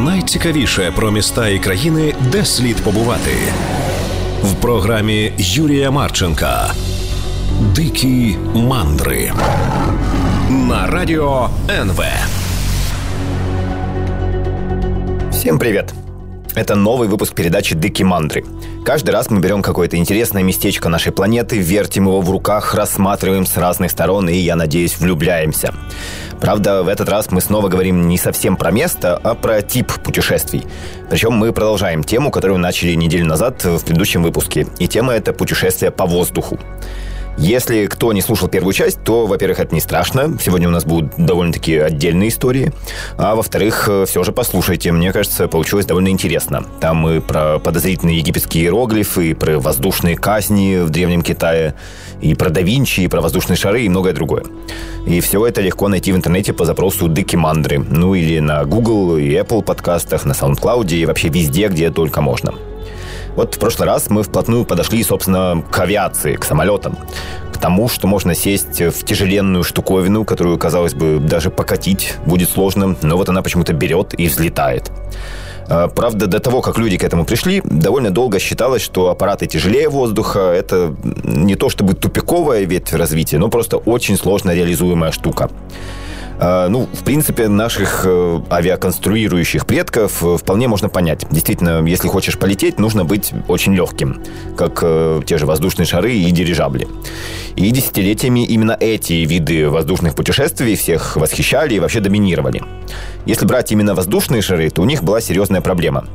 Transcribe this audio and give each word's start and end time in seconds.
найцікавіше 0.00 0.92
про 0.96 1.10
міста 1.10 1.48
і 1.48 1.58
країни, 1.58 2.14
де 2.32 2.44
слід 2.44 2.76
побувати 2.76 3.36
в 4.42 4.54
програмі 4.54 5.32
Юрія 5.38 5.90
Марченка. 5.90 6.72
Дикі 7.74 8.36
мандри 8.54 9.32
на 10.50 10.86
радио 10.86 11.48
НВ. 11.68 12.02
Всем 15.30 15.58
привет! 15.58 15.99
Это 16.53 16.75
новый 16.75 17.07
выпуск 17.07 17.33
передачи 17.33 17.75
«Дыки 17.75 18.03
мандры». 18.03 18.43
Каждый 18.83 19.11
раз 19.11 19.29
мы 19.29 19.39
берем 19.39 19.61
какое-то 19.61 19.95
интересное 19.95 20.43
местечко 20.43 20.89
нашей 20.89 21.13
планеты, 21.13 21.57
вертим 21.57 22.07
его 22.07 22.19
в 22.19 22.29
руках, 22.29 22.75
рассматриваем 22.75 23.45
с 23.45 23.55
разных 23.55 23.91
сторон 23.91 24.27
и, 24.27 24.35
я 24.35 24.57
надеюсь, 24.57 24.97
влюбляемся. 24.99 25.73
Правда, 26.41 26.83
в 26.83 26.89
этот 26.89 27.07
раз 27.07 27.31
мы 27.31 27.39
снова 27.39 27.69
говорим 27.69 28.09
не 28.09 28.17
совсем 28.17 28.57
про 28.57 28.71
место, 28.71 29.15
а 29.23 29.33
про 29.33 29.61
тип 29.61 29.93
путешествий. 30.03 30.65
Причем 31.09 31.33
мы 31.33 31.53
продолжаем 31.53 32.03
тему, 32.03 32.31
которую 32.31 32.59
начали 32.59 32.95
неделю 32.95 33.27
назад 33.27 33.63
в 33.63 33.85
предыдущем 33.85 34.21
выпуске. 34.21 34.67
И 34.77 34.87
тема 34.87 35.13
это 35.13 35.31
путешествие 35.31 35.91
по 35.91 36.05
воздуху. 36.05 36.59
Если 37.41 37.87
кто 37.87 38.13
не 38.13 38.21
слушал 38.21 38.47
первую 38.47 38.71
часть, 38.71 39.03
то, 39.03 39.25
во-первых, 39.25 39.59
это 39.59 39.73
не 39.73 39.81
страшно. 39.81 40.37
Сегодня 40.39 40.67
у 40.67 40.71
нас 40.71 40.85
будут 40.85 41.13
довольно-таки 41.17 41.75
отдельные 41.75 42.29
истории. 42.29 42.71
А 43.17 43.33
во-вторых, 43.33 43.89
э, 43.89 44.05
все 44.07 44.23
же 44.23 44.31
послушайте. 44.31 44.91
Мне 44.91 45.11
кажется, 45.11 45.47
получилось 45.47 45.87
довольно 45.87 46.09
интересно. 46.09 46.63
Там 46.79 46.97
мы 46.97 47.19
про 47.19 47.57
подозрительные 47.57 48.19
египетские 48.19 48.65
иероглифы, 48.65 49.33
про 49.33 49.57
воздушные 49.57 50.17
казни 50.17 50.83
в 50.83 50.91
Древнем 50.91 51.23
Китае, 51.23 51.73
и 52.21 52.35
про 52.35 52.51
да 52.51 52.61
Винчи, 52.61 53.01
и 53.01 53.07
про 53.07 53.21
воздушные 53.21 53.57
шары, 53.57 53.85
и 53.85 53.89
многое 53.89 54.13
другое. 54.13 54.43
И 55.07 55.19
все 55.19 55.43
это 55.47 55.61
легко 55.61 55.87
найти 55.87 56.11
в 56.11 56.15
интернете 56.15 56.53
по 56.53 56.65
запросу 56.65 57.07
«Дыки 57.07 57.37
Мандры». 57.37 57.79
Ну 57.79 58.13
или 58.13 58.37
на 58.37 58.65
Google 58.65 59.17
и 59.17 59.31
Apple 59.31 59.63
подкастах, 59.63 60.25
на 60.25 60.33
SoundCloud 60.33 60.93
и 60.93 61.07
вообще 61.07 61.29
везде, 61.29 61.69
где 61.69 61.89
только 61.89 62.21
можно. 62.21 62.53
Вот 63.35 63.55
в 63.55 63.59
прошлый 63.59 63.87
раз 63.87 64.09
мы 64.09 64.23
вплотную 64.23 64.65
подошли, 64.65 65.03
собственно, 65.03 65.63
к 65.71 65.79
авиации, 65.79 66.35
к 66.35 66.43
самолетам. 66.43 66.97
К 67.53 67.57
тому, 67.57 67.87
что 67.87 68.07
можно 68.07 68.35
сесть 68.35 68.81
в 68.81 69.05
тяжеленную 69.05 69.63
штуковину, 69.63 70.25
которую, 70.25 70.57
казалось 70.57 70.93
бы, 70.93 71.19
даже 71.19 71.49
покатить 71.49 72.15
будет 72.25 72.49
сложно, 72.49 72.95
но 73.01 73.17
вот 73.17 73.29
она 73.29 73.41
почему-то 73.41 73.73
берет 73.73 74.19
и 74.19 74.27
взлетает. 74.27 74.91
А, 75.67 75.87
правда, 75.87 76.27
до 76.27 76.39
того, 76.39 76.61
как 76.61 76.77
люди 76.77 76.97
к 76.97 77.03
этому 77.03 77.23
пришли, 77.23 77.61
довольно 77.63 78.09
долго 78.09 78.39
считалось, 78.39 78.81
что 78.81 79.09
аппараты 79.09 79.47
тяжелее 79.47 79.87
воздуха. 79.87 80.39
Это 80.39 80.93
не 81.23 81.55
то 81.55 81.69
чтобы 81.69 81.93
тупиковая 81.93 82.63
ветвь 82.65 82.93
развития, 82.93 83.37
но 83.37 83.47
просто 83.47 83.77
очень 83.77 84.17
сложно 84.17 84.53
реализуемая 84.53 85.11
штука. 85.11 85.49
А, 86.43 86.67
ну, 86.69 86.89
в 86.91 87.03
принципе, 87.03 87.47
наших 87.47 88.01
э, 88.03 88.41
авиаконструирующих 88.49 89.67
предков 89.67 90.23
э, 90.23 90.37
вполне 90.37 90.67
можно 90.67 90.89
понять. 90.89 91.27
Действительно, 91.29 91.85
если 91.85 92.07
хочешь 92.07 92.39
полететь, 92.39 92.79
нужно 92.79 93.05
быть 93.05 93.31
очень 93.47 93.75
легким, 93.75 94.23
как 94.57 94.79
э, 94.81 95.21
те 95.23 95.37
же 95.37 95.45
воздушные 95.45 95.85
шары 95.85 96.13
и 96.13 96.31
дирижабли. 96.31 96.87
И 97.55 97.69
десятилетиями 97.69 98.43
именно 98.43 98.75
эти 98.79 99.13
виды 99.13 99.69
воздушных 99.69 100.15
путешествий 100.15 100.75
всех 100.75 101.15
восхищали 101.15 101.75
и 101.75 101.79
вообще 101.79 101.99
доминировали. 101.99 102.63
Если 103.27 103.45
брать 103.45 103.71
именно 103.71 103.93
воздушные 103.93 104.41
шары, 104.41 104.71
то 104.71 104.81
у 104.81 104.85
них 104.85 105.03
была 105.03 105.21
серьезная 105.21 105.61
проблема 105.61 106.05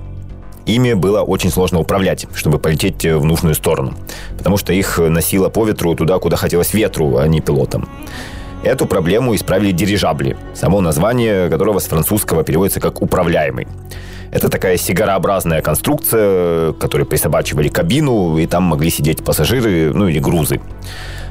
ими 0.66 0.94
было 0.94 1.22
очень 1.22 1.52
сложно 1.52 1.78
управлять, 1.78 2.26
чтобы 2.34 2.58
полететь 2.58 3.04
в 3.04 3.24
нужную 3.24 3.54
сторону, 3.54 3.94
потому 4.36 4.56
что 4.56 4.72
их 4.72 4.98
носило 4.98 5.48
по 5.48 5.64
ветру 5.64 5.94
туда, 5.94 6.18
куда 6.18 6.36
хотелось 6.36 6.74
ветру, 6.74 7.18
а 7.18 7.28
не 7.28 7.40
пилотам. 7.40 7.88
Эту 8.66 8.86
проблему 8.86 9.32
исправили 9.36 9.70
дирижабли, 9.70 10.36
само 10.52 10.80
название 10.80 11.48
которого 11.48 11.78
с 11.78 11.84
французского 11.84 12.42
переводится 12.42 12.80
как 12.80 13.00
«управляемый». 13.00 13.68
Это 14.32 14.48
такая 14.48 14.76
сигарообразная 14.76 15.62
конструкция, 15.62 16.72
к 16.72 16.78
которой 16.78 17.04
присобачивали 17.04 17.68
кабину, 17.68 18.38
и 18.38 18.46
там 18.46 18.64
могли 18.64 18.90
сидеть 18.90 19.24
пассажиры, 19.24 19.92
ну 19.94 20.08
или 20.08 20.18
грузы. 20.18 20.60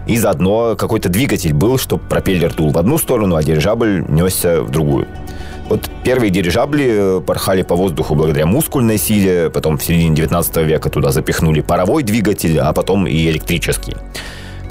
И 0.07 0.17
заодно 0.17 0.77
какой-то 0.77 1.09
двигатель 1.09 1.53
был, 1.53 1.77
чтобы 1.77 2.03
пропеллер 2.07 2.53
дул 2.53 2.71
в 2.71 2.77
одну 2.77 2.97
сторону, 2.97 3.35
а 3.35 3.43
дирижабль 3.43 4.05
несся 4.07 4.61
в 4.61 4.71
другую. 4.71 5.05
Вот 5.67 5.89
первые 6.05 6.29
дирижабли 6.29 7.21
порхали 7.27 7.63
по 7.63 7.75
воздуху 7.75 8.15
благодаря 8.15 8.45
мускульной 8.45 8.97
силе, 8.97 9.49
потом 9.49 9.77
в 9.77 9.83
середине 9.83 10.15
19 10.15 10.55
века 10.57 10.89
туда 10.89 11.11
запихнули 11.11 11.59
паровой 11.59 12.03
двигатель, 12.03 12.57
а 12.59 12.71
потом 12.71 13.07
и 13.07 13.29
электрический. 13.29 13.97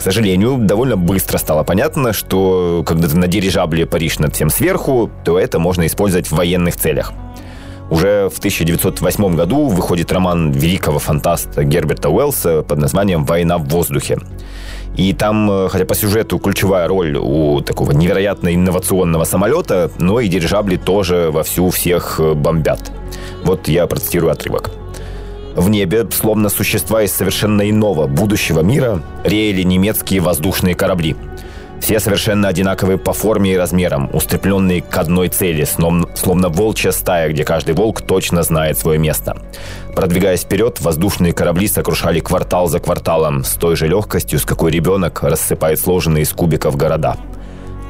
Сожалению, 0.05 0.59
довольно 0.59 0.99
быстро 0.99 1.39
стало 1.39 1.63
понятно, 1.63 2.13
что 2.13 2.85
когда 2.87 3.09
ты 3.09 3.17
на 3.17 3.27
дирижабле 3.27 3.87
паришь 3.87 4.19
над 4.19 4.35
всем 4.35 4.51
сверху, 4.51 5.11
то 5.25 5.39
это 5.39 5.59
можно 5.59 5.87
использовать 5.87 6.27
в 6.27 6.33
военных 6.33 6.77
целях. 6.77 7.15
Уже 7.89 8.29
в 8.29 8.37
1908 8.37 9.35
году 9.35 9.69
выходит 9.69 10.13
роман 10.13 10.53
великого 10.53 10.99
фантаста 10.99 11.65
Герберта 11.65 12.11
Уэллса 12.11 12.61
под 12.61 12.81
названием 12.81 13.25
«Война 13.25 13.57
в 13.57 13.67
воздухе». 13.69 14.19
И 14.95 15.15
там, 15.15 15.51
э, 15.51 15.69
хотя 15.71 15.87
по 15.87 15.95
сюжету 15.95 16.39
ключевая 16.39 16.87
роль 16.87 17.17
у 17.17 17.63
такого 17.63 17.93
невероятно 17.93 18.55
инновационного 18.55 19.25
самолета, 19.25 19.91
но 19.99 20.21
и 20.21 20.29
дирижабли 20.29 20.77
тоже 20.77 21.31
вовсю 21.33 21.71
всех 21.71 22.21
э, 22.21 22.35
бомбят. 22.35 22.93
Вот 23.43 23.69
я 23.69 23.87
процитирую 23.87 24.33
отрывок. 24.33 24.71
В 25.55 25.69
небе, 25.69 26.07
словно 26.11 26.49
существа 26.49 27.03
из 27.03 27.13
совершенно 27.13 27.69
иного 27.69 28.07
будущего 28.07 28.61
мира, 28.61 29.01
реяли 29.23 29.63
немецкие 29.63 30.21
воздушные 30.21 30.75
корабли. 30.75 31.17
Все 31.81 32.01
совершенно 32.01 32.49
одинаковые 32.49 32.99
по 32.99 33.13
форме 33.13 33.53
и 33.53 33.57
размерам, 33.57 34.09
устремленные 34.13 34.81
к 34.81 34.97
одной 34.97 35.29
цели, 35.29 35.65
словно 35.65 36.49
волчья 36.49 36.93
стая, 36.93 37.31
где 37.31 37.45
каждый 37.45 37.75
волк 37.75 38.01
точно 38.01 38.43
знает 38.43 38.79
свое 38.79 38.99
место. 38.99 39.37
Продвигаясь 39.95 40.41
вперед, 40.41 40.81
воздушные 40.81 41.33
корабли 41.33 41.69
сокрушали 41.69 42.21
квартал 42.21 42.69
за 42.69 42.81
кварталом 42.81 43.45
с 43.45 43.53
той 43.55 43.77
же 43.77 43.87
легкостью, 43.87 44.39
с 44.39 44.45
какой 44.45 44.73
ребенок 44.73 45.23
рассыпает 45.23 45.79
сложенные 45.79 46.23
из 46.23 46.33
кубиков 46.33 46.77
города. 46.77 47.17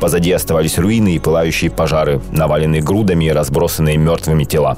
Позади 0.01 0.33
оставались 0.33 0.77
руины 0.77 1.15
и 1.15 1.19
пылающие 1.21 1.71
пожары, 1.71 2.21
наваленные 2.33 2.83
грудами 2.83 3.27
и 3.27 3.31
разбросанные 3.31 3.97
мертвыми 3.97 4.45
тела. 4.45 4.77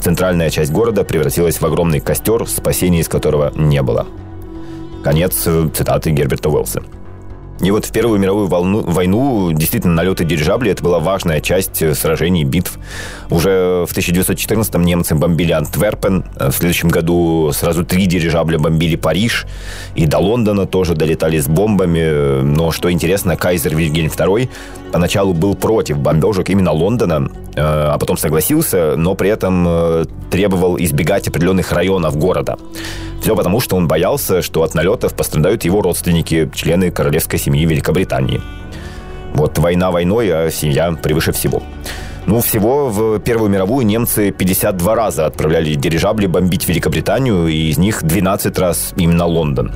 Центральная 0.00 0.50
часть 0.50 0.72
города 0.72 1.04
превратилась 1.04 1.60
в 1.60 1.64
огромный 1.64 2.00
костер, 2.00 2.46
спасения 2.46 3.00
из 3.00 3.08
которого 3.08 3.52
не 3.54 3.82
было. 3.82 4.06
Конец 5.02 5.42
э, 5.46 5.68
цитаты 5.74 6.10
Герберта 6.10 6.48
Уэллса. 6.48 6.82
И 7.60 7.70
вот 7.70 7.86
в 7.86 7.92
Первую 7.92 8.20
мировую 8.20 8.48
волну, 8.48 8.82
войну 8.82 9.52
действительно 9.52 9.94
налеты 9.94 10.24
дирижаблей 10.24 10.72
это 10.72 10.82
была 10.82 10.98
важная 10.98 11.40
часть 11.40 11.80
э, 11.80 11.94
сражений, 11.94 12.44
битв. 12.44 12.78
Уже 13.30 13.86
в 13.88 13.96
1914-м 13.96 14.82
немцы 14.82 15.14
бомбили 15.14 15.52
Антверпен, 15.52 16.24
э, 16.38 16.50
в 16.50 16.54
следующем 16.54 16.90
году 16.90 17.50
сразу 17.54 17.84
три 17.84 18.06
дирижабля 18.06 18.58
бомбили 18.58 18.96
Париж, 18.96 19.46
и 19.94 20.06
до 20.06 20.18
Лондона 20.18 20.66
тоже 20.66 20.94
долетали 20.94 21.38
с 21.38 21.48
бомбами. 21.48 22.42
Но 22.42 22.72
что 22.72 22.92
интересно, 22.92 23.36
кайзер 23.36 23.74
Вильгельм 23.74 24.08
II 24.08 24.50
поначалу 24.92 25.32
был 25.32 25.54
против 25.54 25.98
бомбежек 25.98 26.50
именно 26.50 26.72
Лондона, 26.72 27.30
э, 27.54 27.60
а 27.62 27.96
потом 27.98 28.18
согласился, 28.18 28.96
но 28.96 29.14
при 29.14 29.30
этом 29.30 30.06
требовал 30.30 30.76
избегать 30.78 31.28
определенных 31.28 31.72
районов 31.72 32.16
города. 32.18 32.58
Все 33.20 33.34
потому, 33.34 33.60
что 33.60 33.76
он 33.76 33.88
боялся, 33.88 34.42
что 34.42 34.62
от 34.62 34.74
налетов 34.74 35.14
пострадают 35.14 35.64
его 35.64 35.82
родственники, 35.82 36.50
члены 36.54 36.90
королевской 36.90 37.38
семьи 37.38 37.64
Великобритании. 37.64 38.40
Вот 39.34 39.58
война 39.58 39.90
войной, 39.90 40.30
а 40.30 40.50
семья 40.50 40.92
превыше 40.92 41.32
всего. 41.32 41.62
Ну, 42.26 42.40
всего 42.40 42.88
в 42.88 43.20
Первую 43.20 43.50
мировую 43.50 43.86
немцы 43.86 44.32
52 44.32 44.94
раза 44.94 45.26
отправляли 45.26 45.74
дирижабли 45.74 46.26
бомбить 46.26 46.68
Великобританию, 46.68 47.46
и 47.46 47.68
из 47.68 47.78
них 47.78 48.02
12 48.02 48.58
раз 48.58 48.92
именно 48.96 49.26
Лондон. 49.26 49.72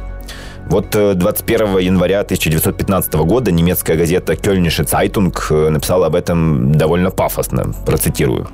Вот 0.66 0.90
21 0.90 1.76
э, 1.78 1.82
января 1.82 2.20
1915 2.20 3.14
года 3.14 3.50
немецкая 3.50 3.96
газета 3.96 4.36
«Kölnische 4.36 4.84
Zeitung» 4.84 5.48
э, 5.50 5.68
написала 5.68 6.06
об 6.06 6.14
этом 6.14 6.72
довольно 6.72 7.10
пафосно, 7.10 7.72
процитирую. 7.86 8.48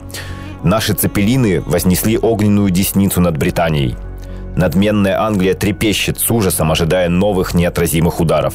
«Наши 0.62 0.94
цепелины 0.94 1.60
вознесли 1.60 2.18
огненную 2.18 2.70
десницу 2.70 3.20
над 3.20 3.36
Британией. 3.36 3.96
Надменная 4.56 5.20
Англия 5.20 5.52
трепещет 5.52 6.18
с 6.18 6.30
ужасом, 6.30 6.72
ожидая 6.72 7.10
новых 7.10 7.52
неотразимых 7.52 8.20
ударов. 8.20 8.54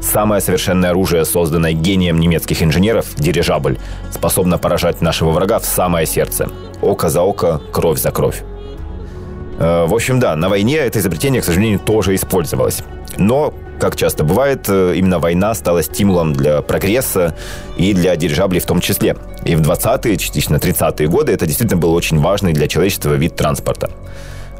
Самое 0.00 0.40
совершенное 0.40 0.90
оружие, 0.90 1.24
созданное 1.24 1.72
гением 1.72 2.20
немецких 2.20 2.62
инженеров, 2.62 3.06
дирижабль, 3.16 3.78
способно 4.10 4.58
поражать 4.58 5.00
нашего 5.00 5.30
врага 5.30 5.58
в 5.58 5.64
самое 5.64 6.06
сердце. 6.06 6.48
Око 6.80 7.08
за 7.08 7.22
око, 7.22 7.60
кровь 7.72 8.00
за 8.00 8.12
кровь. 8.12 8.42
Э, 9.58 9.86
в 9.86 9.94
общем, 9.94 10.20
да, 10.20 10.36
на 10.36 10.48
войне 10.48 10.76
это 10.76 11.00
изобретение, 11.00 11.42
к 11.42 11.44
сожалению, 11.44 11.80
тоже 11.80 12.14
использовалось. 12.14 12.82
Но, 13.16 13.52
как 13.80 13.96
часто 13.96 14.24
бывает, 14.24 14.66
э, 14.68 14.94
именно 14.96 15.18
война 15.18 15.54
стала 15.54 15.82
стимулом 15.82 16.32
для 16.32 16.62
прогресса 16.62 17.36
и 17.76 17.94
для 17.94 18.14
дирижаблей 18.16 18.60
в 18.60 18.66
том 18.66 18.80
числе. 18.80 19.16
И 19.44 19.56
в 19.56 19.60
20-е, 19.60 20.16
частично 20.16 20.56
30-е 20.56 21.08
годы 21.08 21.32
это 21.32 21.46
действительно 21.46 21.80
был 21.80 21.94
очень 21.94 22.20
важный 22.20 22.52
для 22.52 22.68
человечества 22.68 23.14
вид 23.14 23.34
транспорта. 23.36 23.90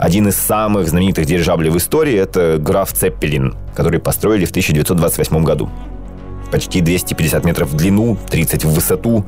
Один 0.02 0.26
из 0.26 0.34
самых 0.34 0.88
знаменитых 0.88 1.26
дирижаблей 1.26 1.70
в 1.70 1.76
истории– 1.76 2.14
это 2.16 2.58
граф 2.58 2.92
Цеппелин, 2.92 3.54
который 3.72 4.00
построили 4.00 4.44
в 4.44 4.50
1928 4.50 5.44
году. 5.44 5.70
почти 6.50 6.80
250 6.80 7.44
метров 7.44 7.68
в 7.68 7.76
длину, 7.76 8.18
30 8.28 8.64
в 8.64 8.74
высоту, 8.74 9.24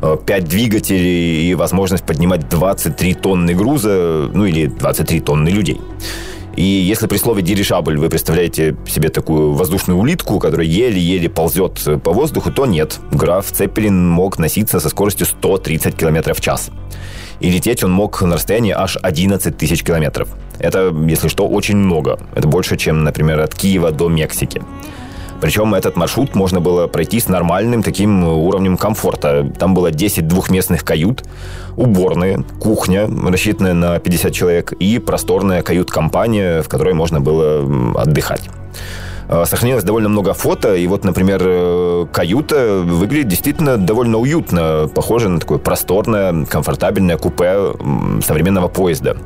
5 0.00 0.26
э, 0.26 0.46
двигателей 0.46 1.50
и 1.50 1.54
возможность 1.54 2.04
поднимать 2.04 2.48
23 2.48 3.14
тонны 3.14 3.54
груза, 3.54 4.30
ну 4.32 4.46
или 4.46 4.66
23 4.66 5.20
тонны 5.20 5.50
людей. 5.50 5.78
И 6.56 6.62
если 6.62 7.06
при 7.06 7.18
слове 7.18 7.42
дирижабль 7.42 7.98
вы 7.98 8.08
представляете 8.08 8.76
себе 8.88 9.10
такую 9.10 9.52
воздушную 9.52 9.98
улитку, 9.98 10.38
которая 10.38 10.66
еле-еле 10.66 11.28
ползет 11.28 12.02
по 12.02 12.12
воздуху, 12.12 12.50
то 12.50 12.64
нет. 12.64 12.98
Граф 13.12 13.52
Цеппелин 13.52 14.08
мог 14.08 14.38
носиться 14.38 14.80
со 14.80 14.88
скоростью 14.88 15.26
130 15.26 15.94
км 15.94 16.32
в 16.32 16.40
час. 16.40 16.70
И 17.44 17.50
лететь 17.50 17.84
он 17.84 17.92
мог 17.92 18.22
на 18.22 18.36
расстоянии 18.36 18.72
аж 18.72 18.96
11 19.02 19.54
тысяч 19.58 19.84
километров. 19.84 20.28
Это, 20.58 20.94
если 21.06 21.28
что, 21.28 21.46
очень 21.46 21.76
много. 21.76 22.18
Это 22.34 22.48
больше, 22.48 22.78
чем, 22.78 23.04
например, 23.04 23.38
от 23.40 23.54
Киева 23.54 23.90
до 23.90 24.08
Мексики. 24.08 24.62
Причем 25.42 25.74
этот 25.74 25.94
маршрут 25.94 26.34
можно 26.34 26.62
было 26.62 26.86
пройти 26.86 27.20
с 27.20 27.28
нормальным 27.28 27.82
таким 27.82 28.24
уровнем 28.24 28.78
комфорта. 28.78 29.46
Там 29.58 29.74
было 29.74 29.90
10 29.90 30.26
двухместных 30.26 30.84
кают, 30.84 31.24
уборные, 31.76 32.42
кухня, 32.60 33.06
рассчитанная 33.06 33.74
на 33.74 33.98
50 33.98 34.32
человек, 34.32 34.72
и 34.72 34.98
просторная 34.98 35.60
кают-компания, 35.60 36.62
в 36.62 36.68
которой 36.70 36.94
можно 36.94 37.20
было 37.20 38.00
отдыхать. 38.00 38.48
Э, 39.28 39.44
сохранилось 39.46 39.84
довольно 39.84 40.08
много 40.08 40.34
фото, 40.34 40.74
и 40.74 40.86
вот, 40.86 41.04
например, 41.04 41.40
э, 41.44 42.06
каюта 42.12 42.82
выглядит 42.84 43.28
действительно 43.28 43.78
довольно 43.78 44.18
уютно, 44.18 44.88
похоже 44.94 45.28
на 45.28 45.40
такое 45.40 45.58
просторное, 45.58 46.44
комфортабельное 46.44 47.16
купе 47.16 47.72
современного 48.22 48.68
поезда. 48.68 49.16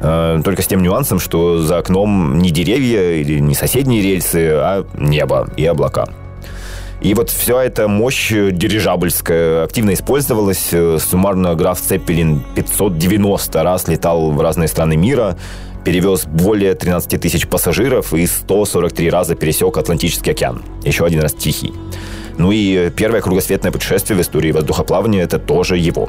Э, 0.00 0.40
только 0.44 0.62
с 0.62 0.66
тем 0.66 0.82
нюансом, 0.82 1.18
что 1.18 1.58
за 1.58 1.78
окном 1.78 2.38
не 2.38 2.50
деревья 2.50 3.12
или 3.12 3.38
не 3.38 3.54
соседние 3.54 4.02
рельсы, 4.02 4.50
а 4.52 4.86
небо 4.98 5.48
и 5.56 5.66
облака. 5.66 6.06
И 7.00 7.12
вот 7.12 7.28
вся 7.28 7.62
эта 7.62 7.86
мощь 7.86 8.30
дирижабльская 8.30 9.64
активно 9.64 9.92
использовалась. 9.92 10.72
Суммарно 11.00 11.54
граф 11.54 11.78
Цеппелин 11.78 12.42
590 12.54 13.62
раз 13.62 13.88
летал 13.88 14.30
в 14.30 14.40
разные 14.40 14.68
страны 14.68 14.96
мира 14.96 15.36
перевез 15.84 16.24
более 16.26 16.74
13 16.74 17.20
тысяч 17.20 17.46
пассажиров 17.46 18.14
и 18.14 18.26
143 18.26 19.10
раза 19.10 19.34
пересек 19.34 19.76
Атлантический 19.76 20.32
океан. 20.32 20.62
Еще 20.82 21.04
один 21.04 21.20
раз 21.20 21.32
Тихий. 21.34 21.72
Ну 22.38 22.50
и 22.50 22.90
первое 22.90 23.20
кругосветное 23.20 23.70
путешествие 23.70 24.18
в 24.18 24.20
истории 24.22 24.52
воздухоплавания– 24.52 25.22
это 25.24 25.38
тоже 25.38 25.76
его. 25.76 26.08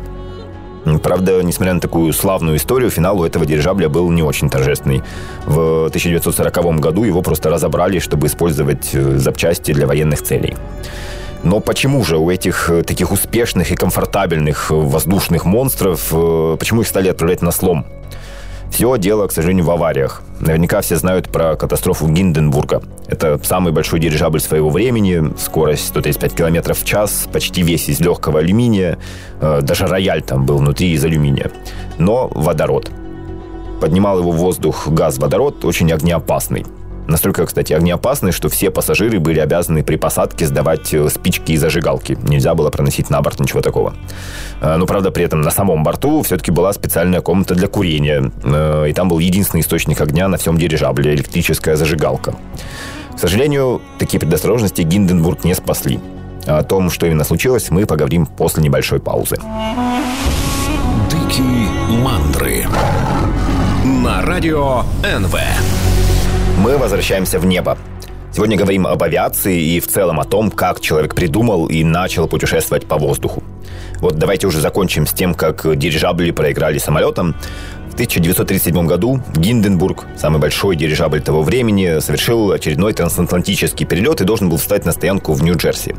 Правда, 1.01 1.41
несмотря 1.41 1.73
на 1.73 1.79
такую 1.79 2.13
славную 2.13 2.57
историю, 2.57 2.91
финал 2.91 3.19
у 3.19 3.25
этого 3.25 3.45
дирижабля 3.45 3.89
был 3.89 4.09
не 4.11 4.21
очень 4.21 4.49
торжественный. 4.49 5.03
В 5.45 5.87
1940 5.87 6.79
году 6.79 7.03
его 7.03 7.21
просто 7.23 7.49
разобрали, 7.49 7.97
чтобы 7.97 8.27
использовать 8.27 8.91
э, 8.93 9.17
запчасти 9.17 9.73
для 9.73 9.87
военных 9.87 10.21
целей. 10.21 10.55
Но 11.43 11.59
почему 11.59 12.03
же 12.03 12.17
у 12.17 12.29
этих 12.29 12.69
э, 12.69 12.83
таких 12.83 13.11
успешных 13.11 13.71
и 13.71 13.75
комфортабельных 13.75 14.69
э, 14.69 14.75
воздушных 14.75 15.45
монстров, 15.45 16.09
почему 16.59 16.81
их 16.81 16.87
стали 16.87 17.09
отправлять 17.09 17.41
на 17.41 17.51
слом? 17.51 17.87
Все 18.71 18.97
дело, 18.97 19.27
к 19.27 19.31
сожалению, 19.31 19.65
в 19.65 19.71
авариях. 19.71 20.21
Наверняка 20.39 20.81
все 20.81 20.97
знают 20.97 21.29
про 21.29 21.55
катастрофу 21.55 22.07
Гинденбурга. 22.07 22.81
Это 23.07 23.39
самый 23.43 23.71
большой 23.71 23.99
дирижабль 23.99 24.39
своего 24.39 24.69
времени, 24.69 25.33
скорость 25.37 25.87
135 25.87 26.33
км 26.33 26.73
в 26.73 26.83
час, 26.83 27.27
почти 27.31 27.61
весь 27.61 27.87
из 27.87 27.99
легкого 27.99 28.39
алюминия, 28.39 28.97
э, 29.39 29.61
даже 29.61 29.87
рояль 29.87 30.21
там 30.21 30.45
был 30.45 30.57
внутри 30.57 30.91
из 30.91 31.05
алюминия. 31.05 31.51
Но 31.97 32.27
водород. 32.27 32.91
Поднимал 33.79 34.19
его 34.19 34.31
в 34.31 34.37
воздух 34.37 34.87
газ 34.87 35.17
водород, 35.19 35.63
очень 35.63 35.91
огнеопасный. 35.91 36.65
Настолько, 37.07 37.45
кстати, 37.45 37.73
огнеопасный, 37.73 38.31
что 38.31 38.49
все 38.49 38.71
пассажиры 38.71 39.19
были 39.19 39.39
обязаны 39.39 39.83
при 39.83 39.95
посадке 39.95 40.45
сдавать 40.45 40.93
э, 40.93 41.07
спички 41.09 41.51
и 41.51 41.57
зажигалки. 41.57 42.17
Нельзя 42.23 42.55
было 42.55 42.69
проносить 42.71 43.09
на 43.09 43.21
борт 43.21 43.39
ничего 43.39 43.61
такого. 43.61 43.93
Э, 44.61 44.77
но, 44.77 44.85
правда, 44.85 45.11
при 45.11 45.23
этом 45.23 45.41
на 45.41 45.51
самом 45.51 45.83
борту 45.83 46.23
все-таки 46.23 46.51
была 46.51 46.73
специальная 46.73 47.21
комната 47.21 47.53
для 47.53 47.67
курения. 47.67 48.31
Э, 48.43 48.87
и 48.89 48.93
там 48.93 49.09
был 49.09 49.19
единственный 49.19 49.61
источник 49.61 50.01
огня 50.01 50.27
на 50.27 50.37
всем 50.37 50.57
дирижабле– 50.57 51.13
электрическая 51.15 51.75
зажигалка. 51.75 52.35
К 53.15 53.19
сожалению, 53.19 53.81
такие 53.99 54.19
предосторожности 54.19 54.81
Гинденбург 54.81 55.43
не 55.43 55.53
спасли. 55.53 55.99
О 56.47 56.63
том, 56.63 56.89
что 56.89 57.05
именно 57.05 57.23
случилось, 57.23 57.69
мы 57.69 57.85
поговорим 57.85 58.25
после 58.25 58.63
небольшой 58.63 58.99
паузы. 58.99 59.37
Дикие 61.09 61.69
мандры 62.03 62.65
на 63.83 64.21
радио 64.23 64.83
НВ. 65.03 65.35
Мы 66.57 66.77
возвращаемся 66.77 67.37
в 67.37 67.45
небо. 67.45 67.77
Сегодня 68.31 68.55
говорим 68.55 68.87
об 68.87 69.03
авиации 69.03 69.61
и 69.61 69.79
в 69.81 69.87
целом 69.87 70.21
о 70.21 70.23
том, 70.23 70.49
как 70.49 70.79
человек 70.79 71.13
придумал 71.13 71.67
и 71.67 71.83
начал 71.83 72.29
путешествовать 72.29 72.85
по 72.85 72.97
воздуху. 72.97 73.43
Вот 73.99 74.15
давайте 74.15 74.47
уже 74.47 74.61
закончим 74.61 75.05
с 75.05 75.11
тем, 75.11 75.33
как 75.33 75.77
дирижабли 75.77 76.31
проиграли 76.31 76.77
самолетам. 76.77 77.35
В 77.89 77.93
1937 77.95 78.87
году 78.87 79.21
Гинденбург, 79.35 80.05
самый 80.17 80.39
большой 80.39 80.77
дирижабль 80.77 81.21
того 81.21 81.43
времени, 81.43 81.99
совершил 81.99 82.51
очередной 82.51 82.93
трансатлантический 82.93 83.85
перелет 83.85 84.21
и 84.21 84.25
должен 84.25 84.49
был 84.49 84.57
встать 84.57 84.85
на 84.85 84.93
стоянку 84.93 85.33
в 85.33 85.43
Нью-Джерси. 85.43 85.93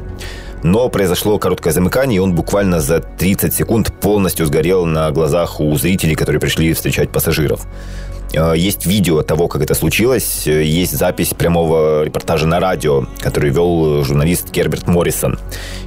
Но 0.62 0.88
произошло 0.88 1.38
короткое 1.38 1.72
замыкание, 1.72 2.16
и 2.16 2.20
он 2.20 2.34
буквально 2.34 2.80
за 2.80 3.00
30 3.00 3.54
секунд 3.54 3.92
полностью 4.00 4.46
сгорел 4.46 4.86
на 4.86 5.10
глазах 5.10 5.60
у 5.60 5.74
зрителей, 5.76 6.14
которые 6.14 6.40
пришли 6.40 6.72
встречать 6.72 7.10
пассажиров. 7.10 7.66
Э, 8.36 8.52
есть 8.54 8.86
видео 8.86 9.22
того, 9.22 9.48
как 9.48 9.62
это 9.62 9.74
случилось. 9.74 10.46
Э, 10.46 10.62
есть 10.62 10.92
запись 10.92 11.32
прямого 11.36 12.04
репортажа 12.04 12.46
на 12.46 12.60
радио, 12.60 13.06
который 13.18 13.50
вел 13.50 14.04
журналист 14.04 14.50
Керберт 14.50 14.86
Моррисон. 14.86 15.38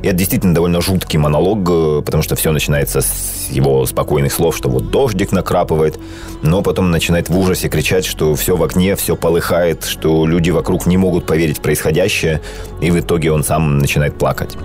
И 0.02 0.08
это 0.08 0.16
действительно 0.16 0.56
довольно 0.56 0.82
жуткий 0.82 1.20
монолог, 1.20 1.70
э, 1.70 2.02
потому 2.04 2.24
что 2.24 2.36
все 2.36 2.52
начинается 2.52 3.02
с 3.02 3.48
его 3.52 3.86
спокойных 3.86 4.34
слов, 4.34 4.58
что 4.58 4.70
вот 4.70 4.90
дождик 4.90 5.32
накрапывает, 5.32 6.00
но 6.42 6.62
потом 6.62 6.90
начинает 6.92 7.30
в 7.30 7.38
ужасе 7.38 7.70
кричать, 7.70 8.06
что 8.06 8.36
все 8.36 8.58
в 8.58 8.64
окне, 8.64 8.96
все 8.96 9.16
полыхает, 9.16 9.86
что 9.86 10.26
люди 10.26 10.50
вокруг 10.50 10.88
не 10.88 10.98
могут 10.98 11.26
поверить 11.26 11.60
в 11.60 11.62
происходящее, 11.62 12.42
и 12.82 12.90
в 12.90 13.00
итоге 13.00 13.32
он 13.32 13.44
сам 13.44 13.78
начинает 13.78 14.18
плакать. 14.18 14.58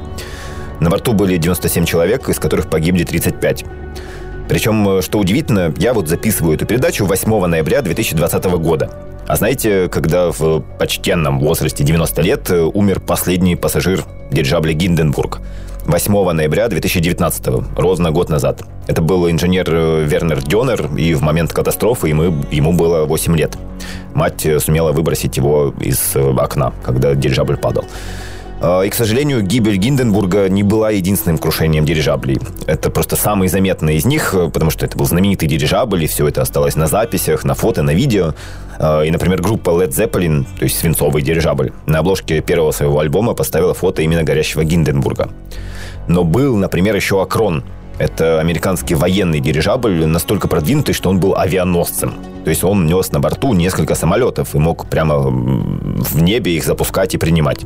На 0.81 0.91
борту 0.91 1.13
были 1.13 1.37
97 1.37 1.85
человек, 1.85 2.29
из 2.29 2.39
которых 2.39 2.69
погибли 2.69 3.05
35. 3.05 3.65
Причем, 4.49 4.99
э, 4.99 5.03
что 5.03 5.19
удивительно, 5.19 5.73
я 5.79 5.95
вот 5.95 6.09
записываю 6.09 6.57
эту 6.57 6.67
передачу 6.67 7.07
8 7.07 7.47
ноября 7.47 7.83
2020 7.83 8.45
года. 8.59 8.91
А 9.27 9.37
знаете, 9.37 9.89
когда 9.89 10.31
в 10.31 10.61
почтенном 10.79 11.41
возрасте 11.41 11.83
90 11.83 12.23
лет 12.23 12.51
э, 12.51 12.61
умер 12.63 13.01
последний 13.01 13.57
пассажир 13.57 14.05
дирижабля 14.31 14.73
«Гинденбург»? 14.75 15.41
8 15.87 16.31
ноября 16.33 16.69
2019, 16.69 17.47
ровно 17.77 18.11
год 18.11 18.31
назад. 18.31 18.63
Это 18.87 19.03
был 19.03 19.31
инженер 19.31 19.67
э, 19.69 20.05
Вернер 20.05 20.43
Дёнер, 20.43 20.95
и 20.97 21.15
в 21.15 21.23
момент 21.23 21.53
катастрофы 21.53 22.09
ему, 22.09 22.35
ему 22.51 22.73
было 22.73 23.05
8 23.05 23.37
лет. 23.37 23.57
Мать 24.15 24.47
сумела 24.61 24.93
выбросить 24.93 25.37
его 25.37 25.75
из 25.81 26.15
окна, 26.17 26.73
когда 26.85 27.15
дирижабль 27.15 27.57
падал. 27.57 27.85
А, 28.67 28.81
и, 28.81 28.89
к 28.89 28.95
сожалению, 28.95 29.43
гибель 29.43 29.77
Гинденбурга 29.77 30.49
не 30.49 30.63
была 30.63 30.91
единственным 30.91 31.37
крушением 31.37 31.85
дирижаблей. 31.85 32.39
Это 32.67 32.89
просто 32.89 33.15
самый 33.15 33.49
заметный 33.49 33.97
из 33.97 34.07
них, 34.07 34.35
потому 34.55 34.71
что 34.71 34.87
это 34.87 34.97
был 34.97 35.05
знаменитый 35.05 35.47
дирижабль, 35.47 36.05
и 36.05 36.07
все 36.07 36.27
это 36.29 36.41
осталось 36.41 36.75
на 36.75 36.87
записях, 36.87 37.45
на 37.45 37.55
фото, 37.55 37.83
на 37.83 37.93
видео. 37.93 38.33
А, 38.79 39.03
и, 39.03 39.11
например, 39.11 39.43
группа 39.43 39.69
Led 39.69 39.91
Zeppelin, 39.91 40.47
то 40.59 40.65
есть 40.65 40.79
свинцовый 40.79 41.23
дирижабль, 41.23 41.73
на 41.85 41.99
обложке 41.99 42.41
первого 42.41 42.71
своего 42.71 43.01
альбома 43.01 43.35
поставила 43.35 43.75
фото 43.75 44.01
именно 44.01 44.23
горящего 44.23 44.65
Гинденбурга. 44.65 45.29
Но 46.09 46.25
был, 46.25 46.57
например, 46.57 46.97
еще 46.97 47.21
Акрон, 47.21 47.65
это 47.99 48.41
американский 48.41 48.95
военный 48.95 49.41
дирижабль, 49.41 50.07
настолько 50.07 50.49
продвинутый, 50.49 50.95
что 50.95 51.11
он 51.11 51.21
был 51.21 51.37
авианосцем. 51.37 52.15
То 52.45 52.51
есть 52.51 52.65
он 52.65 52.87
нес 52.87 53.13
на 53.13 53.21
борту 53.21 53.53
несколько 53.53 53.95
самолетов 53.95 54.55
и 54.55 54.59
мог 54.59 54.87
прямо 54.87 55.19
в 55.19 56.23
небе 56.23 56.57
их 56.57 56.65
запускать 56.65 57.15
и 57.15 57.19
принимать. 57.19 57.61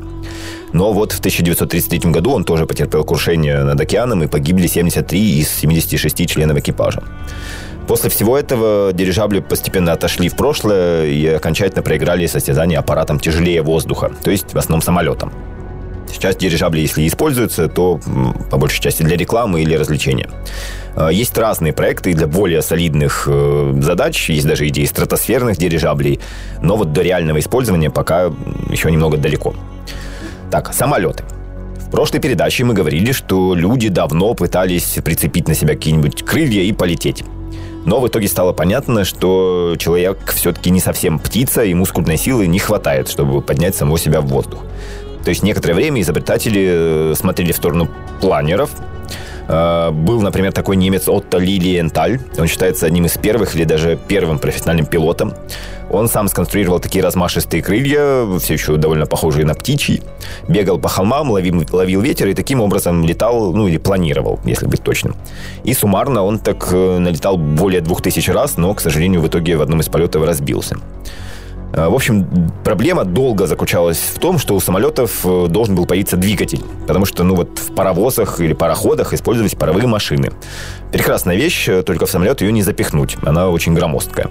Но 0.72 0.92
вот 0.92 1.12
в 1.12 1.18
1933 1.18 2.10
году 2.10 2.32
он 2.32 2.44
тоже 2.44 2.66
потерпел 2.66 3.04
крушение 3.04 3.62
над 3.62 3.80
океаном 3.80 4.22
и 4.22 4.26
погибли 4.26 4.66
73 4.66 5.38
из 5.40 5.50
76 5.50 6.28
членов 6.28 6.58
экипажа. 6.58 7.02
После 7.86 8.10
всего 8.10 8.36
этого 8.38 8.92
дирижабли 8.92 9.40
постепенно 9.40 9.92
отошли 9.92 10.28
в 10.28 10.36
прошлое 10.36 11.06
и 11.06 11.26
окончательно 11.26 11.82
проиграли 11.82 12.26
состязание 12.26 12.78
аппаратом 12.78 13.18
тяжелее 13.18 13.62
воздуха, 13.62 14.12
то 14.22 14.30
есть 14.30 14.52
в 14.52 14.58
основном 14.58 14.82
самолетом. 14.82 15.32
Сейчас 16.12 16.36
дирижабли, 16.36 16.80
если 16.80 17.06
используются, 17.06 17.68
то 17.68 18.00
по 18.50 18.56
большей 18.56 18.82
части 18.82 19.02
для 19.02 19.16
рекламы 19.16 19.62
или 19.62 19.74
развлечения. 19.74 20.28
А, 20.96 21.08
есть 21.08 21.36
разные 21.36 21.72
проекты 21.72 22.12
для 22.14 22.26
более 22.26 22.62
солидных 22.62 23.24
э, 23.26 23.74
задач, 23.80 24.30
есть 24.30 24.46
даже 24.46 24.66
идеи 24.68 24.84
стратосферных 24.84 25.56
дирижаблей, 25.56 26.20
но 26.62 26.76
вот 26.76 26.92
до 26.92 27.02
реального 27.02 27.38
использования 27.38 27.90
пока 27.90 28.32
еще 28.70 28.90
немного 28.90 29.16
далеко. 29.16 29.54
Так, 30.50 30.72
самолеты. 30.72 31.24
В 31.76 31.90
прошлой 31.90 32.20
передаче 32.20 32.64
мы 32.64 32.74
говорили, 32.74 33.12
что 33.12 33.54
люди 33.54 33.88
давно 33.88 34.34
пытались 34.34 34.98
прицепить 35.04 35.48
на 35.48 35.54
себя 35.54 35.74
какие-нибудь 35.74 36.22
крылья 36.22 36.62
и 36.62 36.72
полететь. 36.72 37.24
Но 37.84 38.00
в 38.00 38.08
итоге 38.08 38.28
стало 38.28 38.52
понятно, 38.52 39.04
что 39.04 39.76
человек 39.78 40.18
все-таки 40.34 40.70
не 40.70 40.80
совсем 40.80 41.18
птица, 41.18 41.62
и 41.62 41.72
мускульной 41.74 42.16
силы 42.16 42.46
не 42.46 42.58
хватает, 42.58 43.08
чтобы 43.08 43.40
поднять 43.40 43.74
самого 43.74 43.98
себя 43.98 44.20
в 44.20 44.26
воздух. 44.26 44.60
То 45.24 45.30
есть 45.30 45.42
некоторое 45.42 45.74
время 45.74 46.00
изобретатели 46.00 47.12
э, 47.12 47.14
смотрели 47.14 47.52
в 47.52 47.56
сторону 47.56 47.88
планеров, 48.20 48.70
Э, 49.48 49.90
был, 49.90 50.20
например, 50.20 50.52
такой 50.52 50.76
немец 50.76 51.08
Отто 51.08 51.38
Лилиенталь. 51.38 52.20
Он 52.38 52.46
считается 52.46 52.86
одним 52.86 53.06
из 53.06 53.16
первых 53.16 53.56
или 53.56 53.64
даже 53.64 53.98
первым 54.08 54.38
профессиональным 54.38 54.86
пилотом. 54.86 55.34
Он 55.90 56.08
сам 56.08 56.28
сконструировал 56.28 56.80
такие 56.80 57.02
размашистые 57.02 57.62
крылья, 57.62 58.26
все 58.38 58.54
еще 58.54 58.76
довольно 58.76 59.06
похожие 59.06 59.46
на 59.46 59.54
птичьи. 59.54 60.02
Бегал 60.46 60.78
по 60.78 60.88
холмам, 60.88 61.30
ловил, 61.30 61.64
ловил 61.70 62.00
ветер 62.00 62.28
и 62.28 62.34
таким 62.34 62.60
образом 62.60 63.04
летал, 63.04 63.52
ну 63.52 63.68
или 63.68 63.78
планировал, 63.78 64.38
если 64.44 64.66
быть 64.66 64.82
точным. 64.82 65.16
И 65.64 65.72
суммарно 65.72 66.22
он 66.22 66.38
так 66.38 66.68
э, 66.72 66.98
налетал 66.98 67.38
более 67.38 67.80
двух 67.80 68.02
тысяч 68.02 68.28
раз, 68.28 68.56
но, 68.56 68.74
к 68.74 68.80
сожалению, 68.80 69.22
в 69.22 69.28
итоге 69.28 69.56
в 69.56 69.62
одном 69.62 69.80
из 69.80 69.88
полетов 69.88 70.24
разбился. 70.24 70.76
Э, 71.72 71.88
в 71.88 71.94
общем, 71.94 72.50
проблема 72.64 73.04
долго 73.04 73.46
заключалась 73.46 73.98
в 73.98 74.18
том, 74.18 74.38
что 74.38 74.54
у 74.54 74.60
самолетов 74.60 75.24
э, 75.24 75.46
должен 75.48 75.74
был 75.74 75.86
появиться 75.86 76.18
двигатель, 76.18 76.60
потому 76.86 77.06
что, 77.06 77.24
ну 77.24 77.34
вот, 77.34 77.58
в 77.58 77.74
паровозах 77.74 78.40
или 78.40 78.52
пароходах 78.52 79.14
использовались 79.14 79.54
паровые 79.54 79.86
машины. 79.86 80.32
Прекрасная 80.92 81.36
вещь, 81.36 81.68
только 81.86 82.04
в 82.04 82.10
самолет 82.10 82.42
ее 82.42 82.52
не 82.52 82.62
запихнуть, 82.62 83.16
она 83.22 83.48
очень 83.48 83.74
громоздкая. 83.74 84.28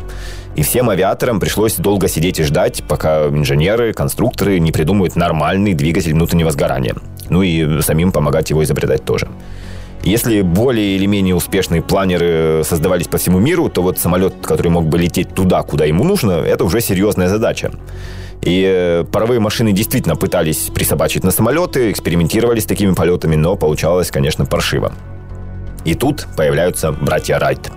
И 0.58 0.64
всем 0.64 0.90
авиаторам 0.90 1.40
пришлось 1.40 1.76
долго 1.76 2.08
сидеть 2.08 2.40
и 2.40 2.44
ждать, 2.44 2.84
пока 2.88 3.28
инженеры, 3.28 3.94
конструкторы 3.94 4.58
не 4.60 4.72
придумают 4.72 5.16
нормальный 5.16 5.76
двигатель 5.76 6.14
внутреннего 6.14 6.50
сгорания. 6.50 6.96
Ну 7.30 7.44
и 7.44 7.80
самим 7.84 8.12
помогать 8.12 8.50
его 8.50 8.64
изобретать 8.64 9.06
тоже. 9.06 9.28
Если 10.02 10.42
более 10.42 10.96
или 10.96 11.06
менее 11.06 11.36
успешные 11.36 11.84
планеры 11.84 12.64
создавались 12.64 13.08
по 13.08 13.20
всему 13.20 13.38
миру, 13.38 13.70
то 13.70 13.84
вот 13.84 14.00
самолет, 14.00 14.34
который 14.42 14.70
мог 14.70 14.88
бы 14.88 14.98
лететь 14.98 15.32
туда, 15.36 15.62
куда 15.62 15.86
ему 15.86 16.04
нужно, 16.04 16.32
это 16.32 16.64
уже 16.64 16.82
серьезная 16.82 17.30
задача. 17.30 17.72
И 18.42 18.64
э, 18.66 19.04
паровые 19.12 19.40
машины 19.40 19.74
действительно 19.74 20.16
пытались 20.16 20.72
присобачить 20.74 21.24
на 21.24 21.30
самолеты, 21.30 21.92
экспериментировали 21.92 22.62
с 22.62 22.66
такими 22.66 22.96
полетами, 22.96 23.36
но 23.36 23.58
получалось, 23.58 24.10
конечно, 24.10 24.46
паршиво. 24.46 24.92
И 25.86 25.94
тут 25.94 26.26
появляются 26.36 26.92
братья 26.92 27.38
Райт. 27.38 27.70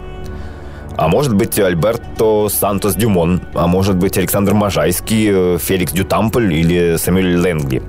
А 1.01 1.09
может 1.09 1.35
быть, 1.35 1.59
Альберто 1.59 2.51
Сантос 2.51 2.95
Дюмон, 2.95 3.41
а 3.55 3.67
может 3.67 3.97
быть, 3.97 4.19
Александр 4.19 4.53
Можайский, 4.53 5.31
э, 5.33 5.59
Феликс 5.59 5.93
Дютампль 5.95 6.53
или 6.53 6.97
Самюэль 6.99 7.41
Ленгли. 7.41 7.83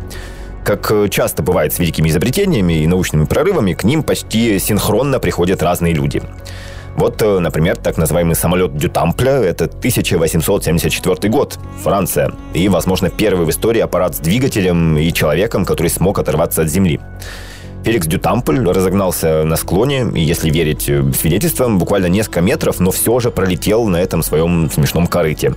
Как 0.63 0.89
э, 0.93 1.09
часто 1.09 1.43
бывает 1.43 1.73
с 1.73 1.79
великими 1.79 2.07
изобретениями 2.07 2.81
и 2.81 2.87
научными 2.87 3.25
прорывами, 3.25 3.73
к 3.73 3.83
ним 3.83 4.03
почти 4.03 4.57
синхронно 4.59 5.19
приходят 5.19 5.61
разные 5.61 5.93
люди. 5.93 6.23
Вот, 6.95 7.21
э, 7.21 7.39
например, 7.39 7.75
так 7.75 7.97
называемый 7.97 8.35
самолет 8.35 8.77
Дютампля– 8.77 9.31
это 9.43 9.65
1874 9.65 11.29
год, 11.29 11.59
Франция. 11.83 12.31
И, 12.53 12.69
возможно, 12.69 13.09
первый 13.09 13.45
в 13.45 13.49
истории 13.49 13.81
аппарат 13.81 14.15
с 14.15 14.19
двигателем 14.19 14.97
и 14.97 15.11
человеком, 15.11 15.65
который 15.65 15.89
смог 15.89 16.17
оторваться 16.17 16.61
от 16.61 16.69
земли. 16.69 17.01
Феликс 17.83 18.05
Дютампль 18.05 18.59
разогнался 18.59 19.43
на 19.43 19.55
склоне, 19.55 20.05
и, 20.13 20.21
если 20.21 20.51
верить 20.51 20.87
э, 20.87 21.03
свидетельствам, 21.13 21.79
буквально 21.79 22.05
несколько 22.05 22.41
метров, 22.41 22.79
но 22.79 22.91
все 22.91 23.19
же 23.19 23.31
пролетел 23.31 23.87
на 23.87 23.97
этом 23.97 24.21
своем 24.21 24.69
смешном 24.69 25.07
корыте. 25.07 25.55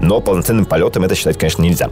Но 0.00 0.20
полноценным 0.20 0.64
полетом 0.64 1.04
это 1.04 1.14
считать, 1.14 1.36
конечно, 1.38 1.62
нельзя. 1.62 1.90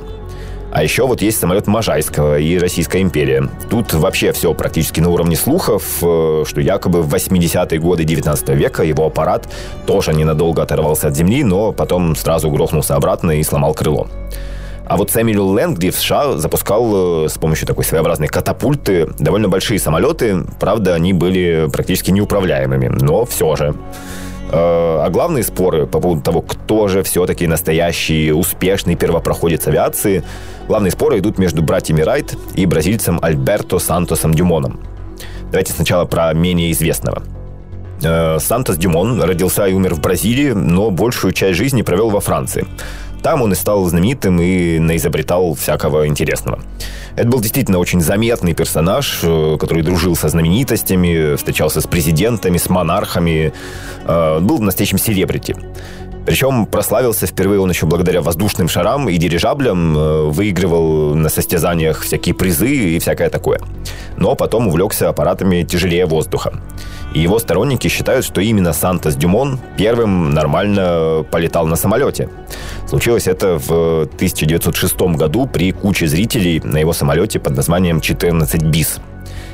А 0.70 0.82
еще 0.82 1.06
вот 1.06 1.20
есть 1.20 1.38
самолет 1.38 1.66
Можайского 1.66 2.38
и 2.38 2.56
Российская 2.56 3.02
империя. 3.02 3.46
Тут 3.68 3.92
вообще 3.92 4.32
все 4.32 4.54
практически 4.54 5.00
на 5.00 5.10
уровне 5.10 5.36
слухов, 5.36 5.98
э, 6.00 6.44
что 6.46 6.60
якобы 6.62 7.02
в 7.02 7.14
80-е 7.14 7.78
годы 7.78 8.04
19 8.04 8.48
века 8.50 8.82
его 8.82 9.04
аппарат 9.04 9.46
тоже 9.86 10.14
ненадолго 10.14 10.62
оторвался 10.62 11.08
от 11.08 11.16
земли, 11.16 11.44
но 11.44 11.72
потом 11.72 12.16
сразу 12.16 12.50
грохнулся 12.50 12.96
обратно 12.96 13.32
и 13.32 13.42
сломал 13.42 13.74
крыло. 13.74 14.08
А 14.86 14.96
вот 14.96 15.10
Сэмюэл 15.10 15.48
Лэнгли 15.48 15.90
в 15.90 15.96
США 15.96 16.36
запускал 16.38 17.24
э, 17.24 17.28
с 17.28 17.38
помощью 17.38 17.66
такой 17.66 17.84
своеобразной 17.84 18.28
катапульты 18.28 19.08
довольно 19.18 19.48
большие 19.48 19.78
самолеты. 19.78 20.44
Правда, 20.60 20.94
они 20.94 21.12
были 21.12 21.68
практически 21.72 22.10
неуправляемыми, 22.10 22.88
но 22.88 23.24
все 23.24 23.56
же. 23.56 23.74
Э, 24.50 25.04
а 25.04 25.08
главные 25.10 25.44
споры 25.44 25.86
по 25.86 26.00
поводу 26.00 26.20
того, 26.22 26.42
кто 26.42 26.88
же 26.88 27.02
все-таки 27.02 27.46
настоящий 27.46 28.32
успешный 28.32 28.96
первопроходец 28.96 29.66
авиации, 29.66 30.24
главные 30.68 30.90
споры 30.90 31.20
идут 31.20 31.38
между 31.38 31.62
братьями 31.62 32.02
Райт 32.02 32.36
и 32.54 32.66
бразильцем 32.66 33.18
Альберто 33.22 33.78
Сантосом 33.78 34.34
Дюмоном. 34.34 34.80
Давайте 35.50 35.72
сначала 35.72 36.04
про 36.04 36.32
менее 36.34 36.72
известного. 36.72 37.22
Э, 38.02 38.38
Сантос 38.40 38.76
Дюмон 38.76 39.22
родился 39.22 39.66
и 39.66 39.72
умер 39.72 39.94
в 39.94 40.00
Бразилии, 40.00 40.50
но 40.52 40.90
большую 40.90 41.32
часть 41.32 41.56
жизни 41.56 41.82
провел 41.82 42.10
во 42.10 42.20
Франции. 42.20 42.66
Там 43.22 43.42
он 43.42 43.52
и 43.52 43.54
стал 43.54 43.84
знаменитым 43.86 44.40
и 44.40 44.78
наизобретал 44.78 45.54
всякого 45.54 46.06
интересного. 46.06 46.60
Это 47.14 47.28
был 47.28 47.40
действительно 47.40 47.78
очень 47.78 48.00
заметный 48.00 48.54
персонаж, 48.54 49.20
э, 49.22 49.56
который 49.60 49.82
дружил 49.82 50.16
со 50.16 50.28
знаменитостями, 50.28 51.36
встречался 51.36 51.80
с 51.80 51.86
президентами, 51.86 52.58
с 52.58 52.68
монархами, 52.68 53.52
э, 54.04 54.38
был 54.40 54.58
настоящим 54.60 54.98
селебрити. 54.98 55.56
Причем 56.24 56.66
прославился 56.66 57.26
впервые 57.26 57.60
он 57.60 57.70
еще 57.70 57.86
благодаря 57.86 58.22
воздушным 58.22 58.68
шарам 58.68 59.08
и 59.08 59.16
дирижаблям, 59.16 59.98
э, 59.98 60.22
выигрывал 60.30 61.14
на 61.14 61.28
состязаниях 61.28 62.02
всякие 62.02 62.34
призы 62.34 62.68
и 62.68 62.98
всякое 62.98 63.28
такое. 63.28 63.60
Но 64.16 64.34
потом 64.34 64.68
увлекся 64.68 65.08
аппаратами 65.08 65.62
тяжелее 65.62 66.06
воздуха. 66.06 66.52
И 67.14 67.20
его 67.20 67.38
сторонники 67.38 67.88
считают, 67.88 68.24
что 68.24 68.40
именно 68.40 68.72
Сантос 68.72 69.16
Дюмон 69.16 69.58
первым 69.76 70.32
нормально 70.32 71.24
полетал 71.30 71.66
на 71.66 71.76
самолете. 71.76 72.28
Случилось 72.88 73.26
это 73.26 73.58
в 73.58 74.02
1906 74.02 75.16
году 75.16 75.46
при 75.46 75.72
куче 75.72 76.06
зрителей 76.06 76.60
на 76.60 76.78
его 76.78 76.92
самолете 76.92 77.38
под 77.38 77.56
названием 77.56 78.00
14 78.00 78.62
БИС. 78.62 79.00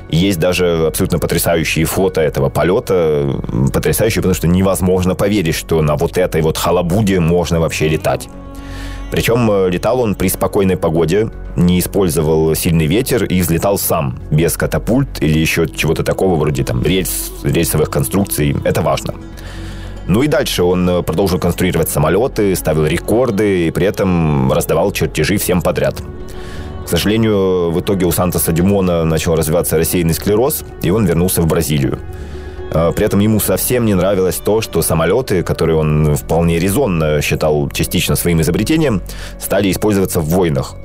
Есть 0.09 0.39
даже 0.39 0.87
абсолютно 0.87 1.19
потрясающие 1.19 1.85
фото 1.85 2.21
этого 2.21 2.49
полета. 2.49 3.41
Потрясающие, 3.73 4.23
потому 4.23 4.35
что 4.35 4.49
невозможно 4.49 5.15
поверить, 5.15 5.55
что 5.55 5.83
на 5.83 5.97
вот 5.97 6.17
этой 6.17 6.41
вот 6.43 6.57
халабуде 6.57 7.21
можно 7.21 7.61
вообще 7.61 7.89
летать. 7.89 8.29
Причем 9.11 9.51
э, 9.51 9.71
летал 9.71 10.01
он 10.01 10.15
при 10.15 10.29
спокойной 10.29 10.77
погоде, 10.77 11.31
не 11.57 11.79
использовал 11.79 12.55
сильный 12.55 12.87
ветер 12.87 13.25
и 13.25 13.41
взлетал 13.41 13.79
сам, 13.79 14.19
без 14.31 14.57
катапульт 14.57 15.23
или 15.23 15.39
еще 15.39 15.67
чего-то 15.67 16.03
такого 16.05 16.37
вроде 16.37 16.63
там 16.63 16.83
рельс, 16.83 17.33
рельсовых 17.43 17.91
конструкций. 17.91 18.55
Это 18.65 18.83
важно. 18.83 19.15
Ну 20.07 20.23
и 20.23 20.27
дальше 20.27 20.63
он 20.63 20.89
э, 20.89 21.03
продолжил 21.03 21.39
конструировать 21.39 21.89
самолеты, 21.89 22.55
ставил 22.55 22.87
рекорды 22.87 23.69
и 23.69 23.71
при 23.71 23.87
этом 23.87 24.53
раздавал 24.53 24.93
чертежи 24.93 25.39
всем 25.39 25.63
подряд. 25.63 26.03
К 26.89 26.91
сожалению, 26.91 27.71
в 27.71 27.81
итоге 27.81 28.07
у 28.07 28.13
Сантоса 28.13 28.51
Дюмона 28.51 29.05
начал 29.05 29.35
развиваться 29.35 29.77
рассеянный 29.77 30.15
склероз, 30.15 30.65
и 30.81 30.89
он 30.89 31.05
вернулся 31.05 31.43
в 31.43 31.47
Бразилию. 31.47 31.99
А, 32.73 32.93
при 32.93 33.05
этом 33.05 33.21
ему 33.21 33.41
совсем 33.41 33.85
не 33.85 33.93
нравилось 33.93 34.37
то, 34.37 34.63
что 34.63 34.81
самолеты, 34.81 35.43
которые 35.43 35.77
он 35.77 36.17
вполне 36.17 36.59
резонно 36.59 37.21
считал 37.21 37.69
частично 37.69 38.17
своим 38.17 38.41
изобретением, 38.41 39.03
стали 39.39 39.71
использоваться 39.71 40.21
в 40.21 40.31
войнах. 40.31 40.77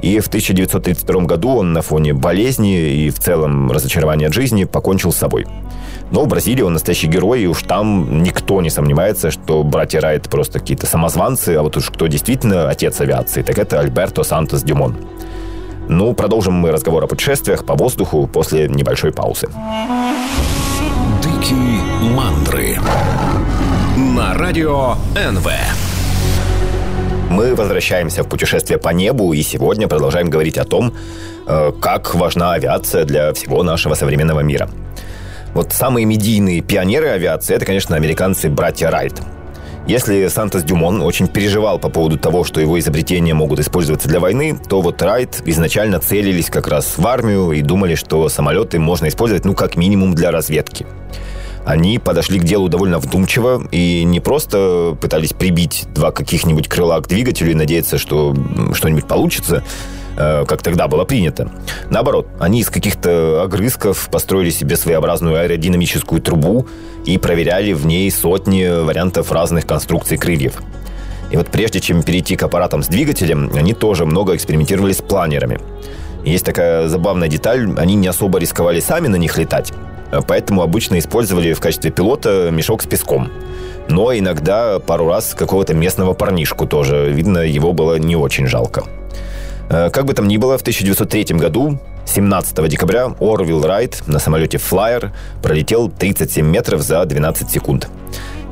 И 0.00 0.18
в 0.18 0.26
1932 0.26 1.20
году 1.26 1.50
он 1.50 1.72
на 1.72 1.82
фоне 1.82 2.12
болезни 2.12 3.04
и 3.04 3.10
в 3.10 3.20
целом 3.20 3.70
разочарования 3.70 4.26
от 4.26 4.34
жизни 4.34 4.64
покончил 4.64 5.12
с 5.12 5.16
собой. 5.16 5.46
Но 6.10 6.24
в 6.24 6.26
Бразилии 6.26 6.62
он 6.62 6.72
настоящий 6.72 7.06
герой, 7.06 7.42
и 7.42 7.46
уж 7.46 7.62
там 7.62 8.24
никто 8.24 8.60
не 8.62 8.68
сомневается, 8.68 9.30
что 9.30 9.62
братья 9.62 10.00
Райт 10.00 10.28
просто 10.28 10.58
какие-то 10.58 10.86
самозванцы, 10.88 11.50
а 11.50 11.62
вот 11.62 11.76
уж 11.76 11.88
кто 11.90 12.08
действительно 12.08 12.68
отец 12.68 13.00
авиации, 13.00 13.42
так 13.42 13.60
это 13.60 13.78
Альберто 13.78 14.24
Сантос 14.24 14.64
Дюмон. 14.64 14.96
Ну, 15.94 16.14
продолжим 16.14 16.54
мы 16.54 16.70
разговор 16.72 17.04
о 17.04 17.06
путешествиях 17.06 17.66
по 17.66 17.74
воздуху 17.74 18.26
после 18.26 18.66
небольшой 18.66 19.12
паузы. 19.12 19.48
Дикие 21.22 21.82
мандры 22.16 22.78
на 23.98 24.32
радио 24.32 24.94
НВ. 25.14 25.46
Мы 27.28 27.54
возвращаемся 27.54 28.22
в 28.22 28.28
путешествие 28.28 28.78
по 28.78 28.88
небу 28.88 29.34
и 29.34 29.42
сегодня 29.42 29.86
продолжаем 29.86 30.30
говорить 30.30 30.56
о 30.56 30.64
том, 30.64 30.94
э, 31.46 31.72
как 31.78 32.14
важна 32.14 32.54
авиация 32.54 33.04
для 33.04 33.34
всего 33.34 33.62
нашего 33.62 33.92
современного 33.92 34.40
мира. 34.40 34.70
Вот 35.52 35.74
самые 35.74 36.06
медийные 36.06 36.62
пионеры 36.62 37.08
авиации– 37.08 37.54
это, 37.56 37.66
конечно, 37.66 37.96
американцы 37.96 38.48
братья 38.48 38.90
Райт– 38.90 39.20
если 39.86 40.28
Сантос 40.28 40.62
Дюмон 40.62 41.02
очень 41.02 41.26
переживал 41.26 41.78
по 41.78 41.88
поводу 41.88 42.18
того, 42.18 42.44
что 42.44 42.60
его 42.60 42.78
изобретения 42.78 43.34
могут 43.34 43.58
использоваться 43.58 44.08
для 44.08 44.20
войны, 44.20 44.56
то 44.68 44.80
вот 44.80 45.02
Райт 45.02 45.42
изначально 45.44 45.98
целились 45.98 46.46
как 46.46 46.68
раз 46.68 46.98
в 46.98 47.06
армию 47.06 47.52
и 47.52 47.62
думали, 47.62 47.96
что 47.96 48.28
самолеты 48.28 48.78
можно 48.78 49.08
использовать, 49.08 49.44
ну, 49.44 49.54
как 49.54 49.76
минимум 49.76 50.14
для 50.14 50.30
разведки. 50.30 50.86
Они 51.64 51.98
подошли 51.98 52.40
к 52.40 52.44
делу 52.44 52.68
довольно 52.68 52.98
вдумчиво 52.98 53.62
и 53.70 54.02
не 54.04 54.20
просто 54.20 54.96
пытались 55.00 55.32
прибить 55.32 55.84
два 55.94 56.10
каких-нибудь 56.10 56.68
крыла 56.68 57.00
к 57.00 57.08
двигателю 57.08 57.52
и 57.52 57.54
надеяться, 57.54 57.98
что 57.98 58.34
что-нибудь 58.74 59.06
получится, 59.06 59.62
как 60.16 60.62
тогда 60.62 60.88
было 60.88 61.04
принято. 61.04 61.50
Наоборот, 61.90 62.28
они 62.38 62.60
из 62.60 62.70
каких-то 62.70 63.42
огрызков 63.44 64.08
построили 64.10 64.50
себе 64.50 64.76
своеобразную 64.76 65.40
аэродинамическую 65.40 66.20
трубу 66.20 66.66
и 67.04 67.18
проверяли 67.18 67.72
в 67.72 67.86
ней 67.86 68.10
сотни 68.10 68.84
вариантов 68.84 69.32
разных 69.32 69.66
конструкций 69.66 70.18
крыльев. 70.18 70.62
И 71.30 71.36
вот 71.36 71.48
прежде 71.48 71.80
чем 71.80 72.02
перейти 72.02 72.36
к 72.36 72.42
аппаратам 72.42 72.82
с 72.82 72.88
двигателем, 72.88 73.50
они 73.54 73.72
тоже 73.72 74.04
много 74.04 74.36
экспериментировали 74.36 74.92
с 74.92 75.00
планерами. 75.00 75.58
Есть 76.24 76.44
такая 76.44 76.88
забавная 76.88 77.28
деталь, 77.28 77.68
они 77.78 77.94
не 77.94 78.06
особо 78.06 78.38
рисковали 78.38 78.80
сами 78.80 79.08
на 79.08 79.16
них 79.16 79.38
летать, 79.38 79.72
поэтому 80.28 80.62
обычно 80.62 80.98
использовали 80.98 81.52
в 81.54 81.60
качестве 81.60 81.90
пилота 81.90 82.50
мешок 82.52 82.82
с 82.82 82.86
песком. 82.86 83.30
Но 83.88 84.16
иногда 84.16 84.78
пару 84.78 85.08
раз 85.08 85.34
какого-то 85.34 85.74
местного 85.74 86.12
парнишку 86.12 86.66
тоже. 86.66 87.10
Видно, 87.10 87.38
его 87.38 87.72
было 87.72 87.98
не 87.98 88.14
очень 88.14 88.46
жалко. 88.46 88.84
Э, 89.70 89.90
как 89.90 90.04
бы 90.04 90.14
там 90.14 90.28
ни 90.28 90.36
было, 90.36 90.58
в 90.58 90.62
1903 90.62 91.36
году 91.36 91.78
17 92.06 92.68
декабря 92.68 93.14
Орвилл 93.20 93.62
Райт 93.62 94.02
на 94.06 94.18
самолете 94.18 94.58
Flyer 94.58 95.10
пролетел 95.42 95.88
37 95.88 96.46
метров 96.46 96.82
за 96.82 97.04
12 97.04 97.50
секунд. 97.50 97.88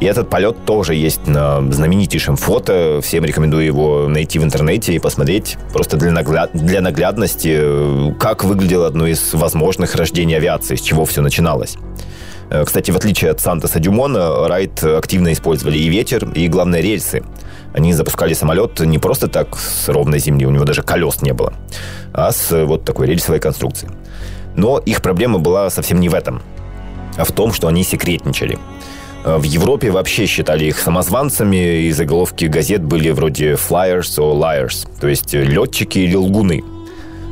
И 0.00 0.07
этот 0.07 0.31
полет 0.31 0.64
тоже 0.64 0.95
есть 0.95 1.26
на 1.26 1.61
знаменитейшем 1.71 2.37
фото. 2.37 3.00
Всем 3.02 3.23
рекомендую 3.23 3.67
его 3.67 4.09
найти 4.09 4.38
в 4.38 4.45
интернете 4.45 4.95
и 4.95 4.99
посмотреть 4.99 5.59
просто 5.75 5.99
для, 5.99 6.11
нагля... 6.11 6.49
для 6.55 6.81
наглядности, 6.81 8.14
как 8.19 8.45
выглядело 8.45 8.87
одно 8.87 9.07
из 9.07 9.35
возможных 9.35 9.95
рождений 9.95 10.37
авиации, 10.37 10.76
с 10.76 10.81
чего 10.81 11.05
все 11.05 11.21
начиналось. 11.21 11.76
Э, 12.49 12.64
кстати, 12.64 12.90
в 12.90 12.97
отличие 12.97 13.31
от 13.31 13.40
Сантоса 13.40 13.79
Дюмона, 13.79 14.49
Райт 14.49 14.83
активно 14.83 15.35
использовали 15.35 15.76
и 15.76 15.88
ветер, 15.88 16.31
и, 16.35 16.49
главное, 16.49 16.81
рельсы. 16.81 17.23
Они 17.73 17.93
запускали 17.93 18.35
самолет 18.35 18.81
не 18.81 18.99
просто 18.99 19.29
так 19.29 19.57
с 19.57 19.89
ровной 19.89 20.19
земли, 20.19 20.47
у 20.47 20.50
него 20.50 20.65
даже 20.65 20.83
колес 20.83 21.23
не 21.23 21.33
было, 21.33 21.53
а 22.12 22.33
с 22.33 22.65
вот 22.65 22.85
такой 22.85 23.07
рельсовой 23.07 23.41
конструкцией. 23.41 23.93
Но 24.57 24.79
их 24.79 25.03
проблема 25.03 25.39
была 25.39 25.71
совсем 25.71 26.00
не 26.00 26.09
в 26.09 26.15
этом, 26.15 26.43
а 27.17 27.25
в 27.25 27.33
том, 27.33 27.53
что 27.53 27.69
они 27.69 27.85
секретничали. 27.85 28.59
Э, 29.25 29.37
в 29.37 29.45
Европе 29.45 29.91
вообще 29.91 30.27
считали 30.27 30.65
их 30.65 30.79
самозванцами, 30.79 31.83
и 31.83 31.93
заголовки 31.93 32.47
газет 32.47 32.83
были 32.83 33.11
вроде 33.11 33.53
«flyers» 33.53 34.19
or 34.19 34.39
«liars», 34.39 34.89
то 35.00 35.09
есть 35.09 35.33
летчики 35.33 35.99
или 36.00 36.17
лгуны– 36.17 36.65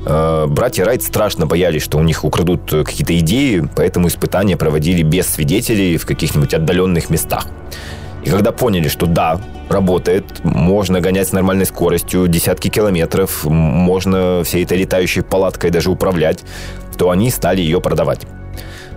Э, 0.08 0.46
братья 0.48 0.84
Райт 0.84 1.02
страшно 1.02 1.46
боялись, 1.46 1.82
что 1.82 1.98
у 1.98 2.02
них 2.02 2.24
украдут 2.24 2.62
какие-то 2.70 3.18
идеи, 3.18 3.68
поэтому 3.76 4.08
испытания 4.08 4.56
проводили 4.56 5.02
без 5.02 5.26
свидетелей 5.26 5.98
в 5.98 6.06
каких-нибудь 6.06 6.54
отдаленных 6.54 7.10
местах. 7.10 7.46
И 8.24 8.30
когда 8.30 8.52
поняли, 8.52 8.88
что 8.88 9.06
да, 9.06 9.40
работает, 9.68 10.24
можно 10.44 11.00
гонять 11.00 11.28
с 11.28 11.32
нормальной 11.32 11.66
скоростью 11.66 12.26
десятки 12.28 12.68
километров, 12.68 13.44
можно 13.44 14.42
всей 14.44 14.64
этой 14.64 14.78
летающей 14.78 15.22
палаткой 15.22 15.70
даже 15.70 15.90
управлять, 15.90 16.44
то 16.96 17.10
они 17.10 17.30
стали 17.30 17.60
ее 17.60 17.80
продавать. 17.80 18.26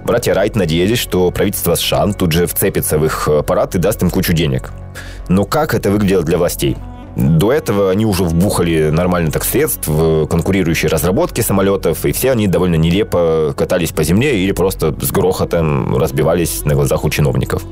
Братья 0.03 0.33
Райт 0.33 0.55
надеялись, 0.55 0.97
что 0.97 1.29
правительство 1.29 1.75
США 1.75 2.11
тут 2.13 2.31
же 2.31 2.47
вцепится 2.47 2.97
в 2.97 3.05
их 3.05 3.27
аппарат 3.27 3.75
и 3.75 3.77
даст 3.77 4.01
им 4.01 4.09
кучу 4.09 4.33
денег. 4.33 4.71
Но 5.29 5.45
как 5.45 5.75
это 5.75 5.91
выглядело 5.91 6.23
для 6.23 6.37
властей? 6.37 6.75
До 7.15 7.51
этого 7.51 7.91
они 7.91 8.05
уже 8.05 8.23
вбухали 8.23 8.89
нормально 8.89 9.31
так 9.31 9.43
средств 9.43 9.87
в 9.87 10.27
конкурирующие 10.27 10.89
разработки 10.89 11.41
самолетов, 11.41 12.05
и 12.05 12.13
все 12.13 12.31
они 12.31 12.47
довольно 12.47 12.75
нелепо 12.75 13.53
катались 13.55 13.91
по 13.91 14.03
земле 14.03 14.39
или 14.39 14.53
просто 14.53 14.95
с 15.01 15.11
грохотом 15.11 15.97
разбивались 15.97 16.63
на 16.63 16.73
глазах 16.73 17.03
у 17.03 17.09
чиновников. 17.09 17.63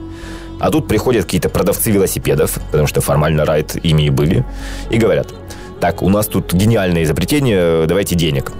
А 0.59 0.71
тут 0.71 0.87
приходят 0.87 1.25
какие-то 1.25 1.49
продавцы 1.49 1.91
велосипедов, 1.91 2.59
потому 2.71 2.87
что 2.87 3.01
формально 3.01 3.45
райд 3.45 3.77
ими 3.81 4.03
и 4.03 4.09
были, 4.09 4.43
и 4.89 4.97
говорят, 4.97 5.33
так, 5.79 6.01
у 6.03 6.09
нас 6.09 6.27
тут 6.27 6.53
гениальное 6.53 7.03
изобретение, 7.03 7.85
давайте 7.87 8.15
денег. 8.15 8.51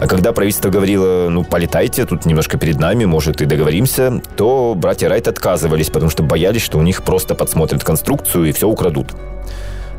А 0.00 0.06
когда 0.06 0.32
правительство 0.32 0.68
говорило, 0.68 1.28
ну, 1.28 1.44
полетайте, 1.44 2.06
тут 2.06 2.26
немножко 2.26 2.58
перед 2.58 2.78
нами, 2.78 3.04
может, 3.04 3.40
и 3.42 3.44
договоримся, 3.44 4.20
то 4.36 4.74
братья 4.76 5.08
Райт 5.08 5.28
отказывались, 5.28 5.90
потому 5.90 6.10
что 6.10 6.22
боялись, 6.22 6.62
что 6.62 6.78
у 6.78 6.82
них 6.82 7.02
просто 7.02 7.34
подсмотрят 7.34 7.84
конструкцию 7.84 8.46
и 8.46 8.52
все 8.52 8.68
украдут. 8.68 9.08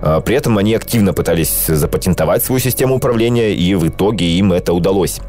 А, 0.02 0.20
при 0.20 0.36
этом 0.36 0.58
они 0.58 0.76
активно 0.76 1.14
пытались 1.14 1.68
запатентовать 1.68 2.44
свою 2.44 2.60
систему 2.60 2.96
управления, 2.96 3.54
и 3.54 3.76
в 3.76 3.88
итоге 3.88 4.26
им 4.26 4.52
это 4.52 4.74
удалось. 4.74 5.22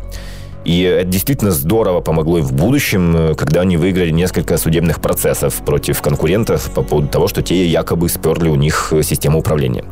И 0.65 0.81
это 0.83 1.09
действительно 1.09 1.51
здорово 1.51 2.01
помогло 2.01 2.39
им 2.39 2.45
в 2.45 2.53
будущем, 2.53 3.35
когда 3.37 3.61
они 3.61 3.77
выиграли 3.77 4.11
несколько 4.11 4.57
судебных 4.57 5.01
процессов 5.01 5.55
против 5.65 6.01
конкурентов 6.01 6.71
по 6.75 6.83
поводу 6.83 7.09
того, 7.09 7.29
что 7.29 7.43
те 7.43 7.67
якобы 7.67 8.09
сперли 8.09 8.49
у 8.49 8.55
них 8.55 8.93
систему 9.03 9.41
управления. 9.41 9.85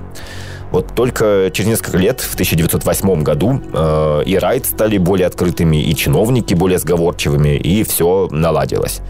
Вот 0.72 0.94
только 0.94 1.50
через 1.52 1.68
несколько 1.68 1.98
лет, 1.98 2.20
в 2.22 2.32
1908 2.32 3.22
году, 3.22 3.60
э, 3.74 4.22
и 4.24 4.38
Райт 4.38 4.64
стали 4.64 4.96
более 4.96 5.26
открытыми, 5.26 5.76
и 5.76 5.94
чиновники 5.94 6.54
более 6.54 6.78
сговорчивыми, 6.78 7.56
и 7.56 7.84
все 7.84 8.28
наладилось. 8.30 9.02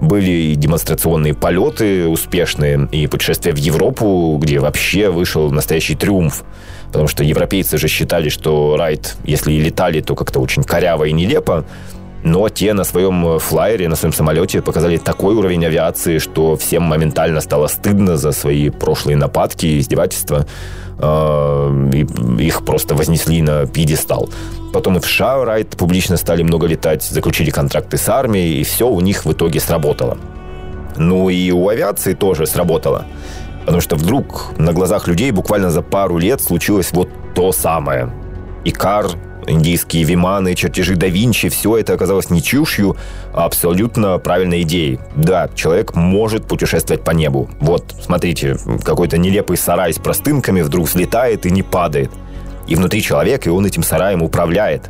Были 0.00 0.30
и 0.30 0.54
демонстрационные 0.54 1.34
полеты 1.34 2.06
успешные, 2.06 2.88
и 2.92 3.08
путешествия 3.08 3.52
в 3.52 3.58
Европу, 3.58 4.38
где 4.40 4.60
вообще 4.60 5.10
вышел 5.10 5.50
настоящий 5.50 5.96
триумф. 5.96 6.44
Потому 6.88 7.08
что 7.08 7.22
европейцы 7.22 7.78
же 7.78 7.88
считали, 7.88 8.28
что 8.28 8.76
Райт, 8.76 9.16
если 9.24 9.52
и 9.52 9.60
летали, 9.60 10.00
то 10.00 10.14
как-то 10.14 10.40
очень 10.40 10.64
коряво 10.64 11.04
и 11.04 11.12
нелепо. 11.12 11.64
Но 12.24 12.48
те 12.48 12.72
на 12.74 12.84
своем 12.84 13.38
флайере, 13.38 13.88
на 13.88 13.96
своем 13.96 14.12
самолете 14.12 14.60
показали 14.60 14.96
такой 14.96 15.34
уровень 15.34 15.64
авиации, 15.64 16.18
что 16.18 16.56
всем 16.56 16.82
моментально 16.82 17.40
стало 17.40 17.68
стыдно 17.68 18.16
за 18.16 18.32
свои 18.32 18.70
прошлые 18.70 19.16
нападки 19.16 19.66
и 19.66 19.78
издевательства. 19.78 20.46
Э, 20.98 21.90
их 22.40 22.64
просто 22.64 22.94
вознесли 22.94 23.40
на 23.42 23.66
пьедестал. 23.66 24.28
Потом 24.72 24.96
и 24.96 25.00
в 25.00 25.06
США 25.06 25.44
Райт 25.44 25.76
публично 25.76 26.16
стали 26.16 26.42
много 26.42 26.66
летать, 26.66 27.02
заключили 27.04 27.50
контракты 27.50 27.96
с 27.98 28.08
армией, 28.08 28.60
и 28.60 28.64
все 28.64 28.88
у 28.88 29.00
них 29.00 29.24
в 29.24 29.32
итоге 29.32 29.60
сработало. 29.60 30.18
Ну 30.96 31.28
и 31.28 31.52
у 31.52 31.68
авиации 31.68 32.14
тоже 32.14 32.46
сработало. 32.46 33.06
Потому 33.68 33.82
что 33.82 33.96
вдруг 33.96 34.54
на 34.56 34.72
глазах 34.72 35.08
людей 35.08 35.30
буквально 35.30 35.70
за 35.70 35.82
пару 35.82 36.16
лет 36.16 36.40
случилось 36.40 36.88
вот 36.92 37.10
то 37.34 37.52
самое. 37.52 38.10
Икар 38.64 39.08
индийские 39.46 40.04
виманы, 40.04 40.54
чертежи 40.54 40.96
да 40.96 41.06
Винчи, 41.08 41.50
все 41.50 41.76
это 41.76 41.92
оказалось 41.92 42.30
не 42.30 42.42
чушью, 42.42 42.96
а 43.34 43.44
абсолютно 43.44 44.16
правильной 44.16 44.62
идеей. 44.62 44.98
Да, 45.16 45.50
человек 45.54 45.94
может 45.94 46.46
путешествовать 46.46 47.04
по 47.04 47.10
небу. 47.10 47.50
Вот, 47.60 47.94
смотрите, 48.02 48.56
какой-то 48.82 49.18
нелепый 49.18 49.58
сарай 49.58 49.92
с 49.92 49.98
простынками 49.98 50.62
вдруг 50.62 50.86
взлетает 50.86 51.44
и 51.44 51.50
не 51.50 51.62
падает. 51.62 52.10
И 52.68 52.74
внутри 52.74 53.02
человек, 53.02 53.46
и 53.46 53.50
он 53.50 53.66
этим 53.66 53.82
сараем 53.82 54.22
управляет. 54.22 54.88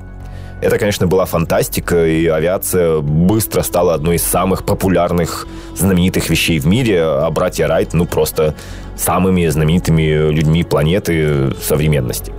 Это, 0.61 0.77
конечно, 0.79 1.07
была 1.07 1.25
фантастика, 1.25 2.05
и 2.05 2.27
авиация 2.27 3.01
быстро 3.01 3.63
стала 3.63 3.95
одной 3.95 4.17
из 4.17 4.25
самых 4.25 4.65
популярных, 4.65 5.47
знаменитых 5.77 6.29
вещей 6.31 6.59
в 6.59 6.67
мире, 6.67 7.01
а 7.03 7.31
братья 7.31 7.69
Райт, 7.69 7.95
ну, 7.95 8.07
просто 8.07 8.55
самыми 8.97 9.47
знаменитыми 9.47 10.33
людьми 10.33 10.65
планеты 10.65 11.55
современности. 11.63 12.33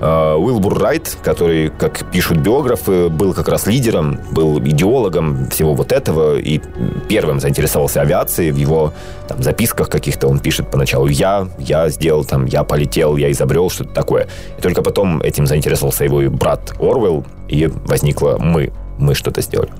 Э, 0.00 0.34
Уилбур 0.34 0.78
Райт, 0.78 1.18
который, 1.22 1.70
как 1.70 2.10
пишут 2.10 2.38
биографы, 2.38 3.08
был 3.08 3.34
как 3.34 3.48
раз 3.48 3.66
лидером, 3.66 4.18
был 4.30 4.58
идеологом 4.58 5.48
всего 5.50 5.74
вот 5.74 5.92
этого 5.92 6.38
и 6.38 6.60
первым 7.08 7.40
заинтересовался 7.40 8.00
авиацией. 8.00 8.50
В 8.50 8.56
его 8.56 8.92
там, 9.28 9.42
записках 9.42 9.90
каких-то 9.90 10.28
он 10.28 10.38
пишет 10.38 10.70
поначалу 10.70 11.06
«я», 11.06 11.48
«я 11.58 11.88
сделал», 11.90 12.24
там, 12.24 12.46
«я 12.46 12.64
полетел», 12.64 13.16
«я 13.16 13.30
изобрел», 13.30 13.68
что-то 13.68 13.92
такое. 13.92 14.28
И 14.58 14.62
только 14.62 14.82
потом 14.82 15.20
этим 15.20 15.46
заинтересовался 15.46 16.04
его 16.04 16.30
брат 16.30 16.72
Орвелл, 16.80 17.24
и 17.48 17.66
возникло 17.66 18.38
«мы» 18.38 18.72
мы 19.00 19.14
что-то 19.14 19.40
сделали. 19.40 19.70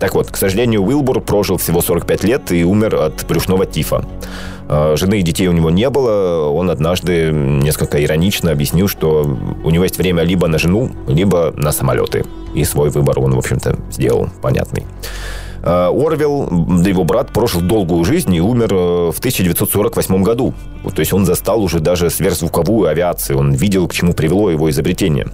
Так 0.00 0.14
вот, 0.14 0.30
к 0.30 0.36
сожалению, 0.36 0.82
Уилбур 0.82 1.20
прожил 1.20 1.58
всего 1.58 1.82
45 1.82 2.24
лет 2.24 2.52
и 2.52 2.64
умер 2.64 2.96
от 2.96 3.24
брюшного 3.26 3.66
тифа. 3.66 4.04
А, 4.74 4.96
жены 4.96 5.20
и 5.20 5.22
детей 5.22 5.48
у 5.48 5.52
него 5.52 5.68
не 5.70 5.90
было. 5.90 6.48
Он 6.48 6.70
однажды 6.70 7.30
несколько 7.30 8.02
иронично 8.02 8.52
объяснил, 8.52 8.88
что 8.88 9.36
у 9.64 9.70
него 9.70 9.84
есть 9.84 9.98
время 9.98 10.22
либо 10.22 10.48
на 10.48 10.58
жену, 10.58 10.90
либо 11.06 11.52
на 11.56 11.72
самолеты. 11.72 12.24
И 12.54 12.64
свой 12.64 12.88
выбор 12.88 13.18
он, 13.18 13.34
в 13.34 13.38
общем-то, 13.38 13.76
сделал 13.90 14.28
понятный. 14.40 14.86
А, 15.62 15.90
Орвел, 15.90 16.48
да 16.50 16.88
его 16.88 17.04
брат, 17.04 17.32
прожил 17.32 17.60
долгую 17.60 18.02
жизнь 18.04 18.34
и 18.34 18.40
умер 18.40 18.72
э, 18.72 19.12
в 19.12 19.18
1948 19.18 20.22
году. 20.22 20.54
То 20.84 21.00
есть 21.00 21.12
он 21.12 21.26
застал 21.26 21.62
уже 21.62 21.78
даже 21.78 22.08
сверхзвуковую 22.08 22.88
авиацию. 22.88 23.38
Он 23.38 23.52
видел, 23.52 23.86
к 23.88 23.92
чему 23.92 24.14
привело 24.14 24.50
его 24.50 24.70
изобретение. 24.70 25.28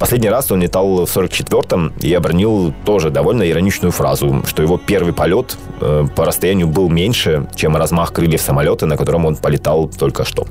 Последний 0.00 0.30
раз 0.30 0.50
он 0.50 0.62
летал 0.62 1.04
в 1.04 1.16
44-м 1.16 1.92
и 2.00 2.14
обронил 2.14 2.72
тоже 2.86 3.10
довольно 3.10 3.48
ироничную 3.48 3.92
фразу, 3.92 4.42
что 4.46 4.62
его 4.62 4.78
первый 4.78 5.12
полет 5.12 5.58
э, 5.82 6.06
по 6.16 6.24
расстоянию 6.24 6.68
был 6.68 6.88
меньше, 6.88 7.46
чем 7.54 7.76
размах 7.76 8.14
крыльев 8.14 8.40
самолета, 8.40 8.86
на 8.86 8.96
котором 8.96 9.26
он 9.26 9.36
полетал 9.36 9.90
только 9.90 10.24
что. 10.24 10.46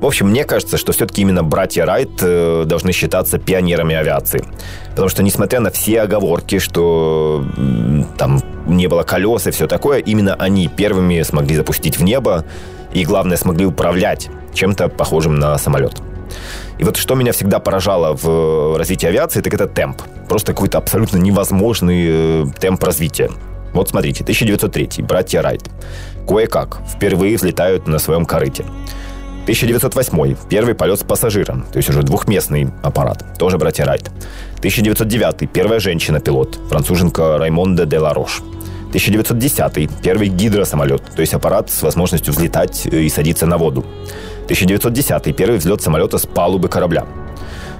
В 0.00 0.06
общем, 0.06 0.28
мне 0.28 0.44
кажется, 0.44 0.76
что 0.76 0.92
все-таки 0.92 1.22
именно 1.22 1.42
братья 1.42 1.84
Райт 1.84 2.10
э, 2.20 2.62
должны 2.64 2.92
считаться 2.92 3.38
пионерами 3.38 3.96
авиации. 3.96 4.44
Потому 4.90 5.08
что, 5.08 5.24
несмотря 5.24 5.58
на 5.58 5.70
все 5.72 6.02
оговорки, 6.02 6.60
что 6.60 7.44
там 8.16 8.40
не 8.68 8.86
было 8.86 9.02
колес 9.02 9.48
и 9.48 9.50
все 9.50 9.66
такое, 9.66 9.98
именно 9.98 10.36
они 10.36 10.68
первыми 10.68 11.22
смогли 11.22 11.56
запустить 11.56 11.98
в 11.98 12.04
небо 12.04 12.44
и, 12.92 13.04
главное, 13.04 13.36
смогли 13.36 13.66
управлять 13.66 14.28
чем-то 14.54 14.90
похожим 14.90 15.40
на 15.40 15.58
самолет. 15.58 16.00
И 16.78 16.84
вот 16.84 16.96
что 16.96 17.14
меня 17.14 17.32
всегда 17.32 17.58
поражало 17.58 18.16
в 18.16 18.28
э, 18.28 18.76
развитии 18.78 19.06
авиации, 19.06 19.40
так 19.40 19.54
это 19.54 19.66
темп. 19.66 20.02
Просто 20.28 20.52
какой-то 20.52 20.78
абсолютно 20.78 21.16
невозможный 21.16 22.06
э, 22.08 22.44
темп 22.58 22.84
развития. 22.84 23.30
Вот 23.72 23.88
смотрите, 23.88 24.22
1903, 24.22 25.02
братья 25.02 25.42
Райт. 25.42 25.62
Кое-как 26.26 26.78
впервые 26.88 27.36
взлетают 27.36 27.86
на 27.86 27.98
своем 27.98 28.24
корыте. 28.24 28.64
1908. 29.42 30.36
Первый 30.50 30.74
полет 30.74 30.98
с 30.98 31.04
пассажиром, 31.04 31.66
то 31.72 31.76
есть 31.76 31.88
уже 31.88 32.02
двухместный 32.02 32.68
аппарат. 32.82 33.38
Тоже 33.38 33.58
братья 33.58 33.84
Райт. 33.84 34.10
1909. 34.58 35.48
Первая 35.52 35.78
женщина-пилот, 35.78 36.58
француженка 36.68 37.38
Раймонда 37.38 37.86
де 37.86 37.98
Ларош. 37.98 38.42
1910. 38.88 39.90
Первый 40.02 40.28
гидросамолет, 40.28 41.02
то 41.14 41.20
есть 41.20 41.34
аппарат 41.34 41.70
с 41.70 41.82
возможностью 41.82 42.32
взлетать 42.32 42.86
и 42.86 43.08
садиться 43.08 43.46
на 43.46 43.56
воду. 43.56 43.84
1910. 44.46 45.36
Первый 45.36 45.58
взлет 45.58 45.82
самолета 45.82 46.18
с 46.18 46.26
палубы 46.26 46.68
корабля. 46.68 47.04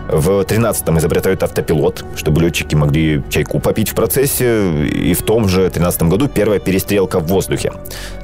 В 0.09 0.43
13-м 0.43 0.99
изобретают 0.99 1.43
автопилот, 1.43 2.05
чтобы 2.15 2.41
летчики 2.41 2.77
могли 2.77 3.23
чайку 3.29 3.59
попить 3.59 3.89
в 3.89 3.95
процессе. 3.95 4.85
И 4.85 5.15
в 5.15 5.23
том 5.23 5.49
же 5.49 5.69
13 5.69 6.03
году 6.05 6.29
первая 6.29 6.61
перестрелка 6.61 7.19
в 7.19 7.27
воздухе. 7.27 7.73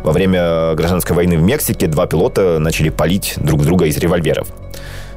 Во 0.02 0.12
время 0.12 0.74
гражданской 0.74 1.16
войны 1.16 1.36
в 1.36 1.42
Мексике 1.42 1.88
два 1.88 2.06
пилота 2.06 2.58
начали 2.60 2.88
палить 2.88 3.34
друг 3.36 3.62
друга 3.62 3.86
из 3.86 3.96
револьверов. 3.96 4.48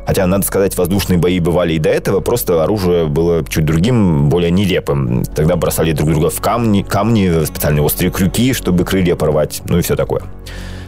Хотя, 0.08 0.28
надо 0.28 0.46
сказать, 0.46 0.78
воздушные 0.78 1.18
бои 1.18 1.40
бывали 1.40 1.74
и 1.74 1.80
до 1.80 1.90
этого, 1.90 2.20
просто 2.20 2.64
оружие 2.64 3.08
было 3.08 3.44
чуть 3.48 3.66
другим, 3.66 4.30
более 4.30 4.52
нелепым. 4.52 5.24
Тогда 5.24 5.56
бросали 5.56 5.94
друг 5.94 6.10
друга 6.10 6.30
в 6.30 6.40
камни, 6.42 6.84
камни 6.84 7.44
специальные 7.44 7.82
острые 7.82 8.12
крюки, 8.12 8.54
чтобы 8.54 8.86
крылья 8.86 9.16
порвать, 9.16 9.62
ну 9.66 9.80
и 9.80 9.82
все 9.82 9.96
такое. 9.96 10.22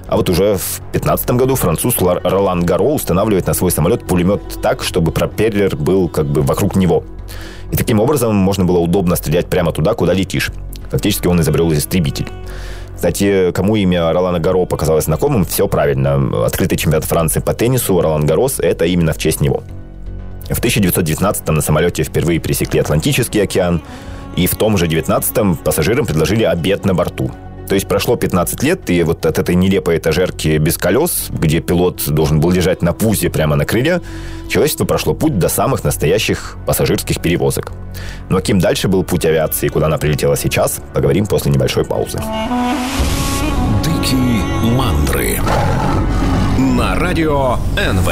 А 0.07 0.15
вот 0.15 0.29
уже 0.29 0.55
в 0.55 0.79
2015 0.91 1.31
году 1.31 1.55
француз 1.55 1.97
Ролан 1.99 2.65
Гаро 2.65 2.83
устанавливает 2.83 3.47
на 3.47 3.53
свой 3.53 3.71
самолет 3.71 4.05
пулемет 4.05 4.41
так, 4.61 4.83
чтобы 4.83 5.11
пропеллер 5.11 5.75
был 5.75 6.07
как 6.07 6.27
бы 6.27 6.41
вокруг 6.41 6.75
него. 6.75 7.03
И 7.71 7.75
таким 7.75 7.99
образом 7.99 8.35
можно 8.35 8.63
было 8.63 8.79
удобно 8.79 9.15
стрелять 9.17 9.47
прямо 9.47 9.73
туда, 9.73 9.93
куда 9.93 10.13
летишь. 10.13 10.51
Фактически 10.89 11.27
он 11.27 11.41
изобрел 11.41 11.71
истребитель. 11.73 12.29
Кстати, 12.95 13.51
кому 13.51 13.75
имя 13.75 14.11
Ролана 14.11 14.39
Гаро 14.39 14.65
показалось 14.65 15.05
знакомым, 15.05 15.45
все 15.45 15.67
правильно. 15.67 16.45
Открытый 16.45 16.77
чемпионат 16.77 17.05
Франции 17.05 17.41
по 17.41 17.53
теннису 17.53 18.01
Ролан 18.01 18.25
Гарос– 18.25 18.59
это 18.61 18.85
именно 18.85 19.13
в 19.13 19.17
честь 19.17 19.41
него. 19.41 19.61
В 20.49 20.57
1919 20.57 21.49
на 21.49 21.61
самолете 21.61 22.03
впервые 22.03 22.39
пересекли 22.39 22.79
Атлантический 22.79 23.43
океан, 23.43 23.81
и 24.37 24.47
в 24.47 24.55
том 24.55 24.77
же 24.77 24.87
19-м 24.87 25.57
пассажирам 25.57 26.05
предложили 26.05 26.43
обед 26.43 26.85
на 26.85 26.93
борту. 26.93 27.31
То 27.67 27.75
есть 27.75 27.87
прошло 27.87 28.15
15 28.15 28.63
лет, 28.63 28.89
и 28.89 29.03
вот 29.03 29.25
от 29.25 29.39
этой 29.39 29.55
нелепой 29.55 29.97
этажерки 29.97 30.57
без 30.57 30.77
колес, 30.77 31.27
где 31.29 31.59
пилот 31.59 32.07
должен 32.07 32.39
был 32.39 32.51
лежать 32.51 32.81
на 32.81 32.93
пузе 32.93 33.29
прямо 33.29 33.55
на 33.55 33.65
крыле, 33.65 34.01
человечество 34.49 34.85
прошло 34.85 35.13
путь 35.13 35.37
до 35.37 35.49
самых 35.49 35.83
настоящих 35.83 36.57
пассажирских 36.65 37.21
перевозок. 37.21 37.73
Но 38.29 38.37
каким 38.37 38.59
дальше 38.59 38.87
был 38.87 39.03
путь 39.03 39.25
авиации, 39.25 39.67
куда 39.67 39.87
она 39.87 39.97
прилетела 39.97 40.37
сейчас, 40.37 40.81
поговорим 40.93 41.25
после 41.25 41.51
небольшой 41.51 41.83
паузы. 41.83 42.19
Дикие 43.83 44.41
мандры 44.71 45.39
на 46.57 46.95
радио 46.95 47.57
НВ. 47.75 48.09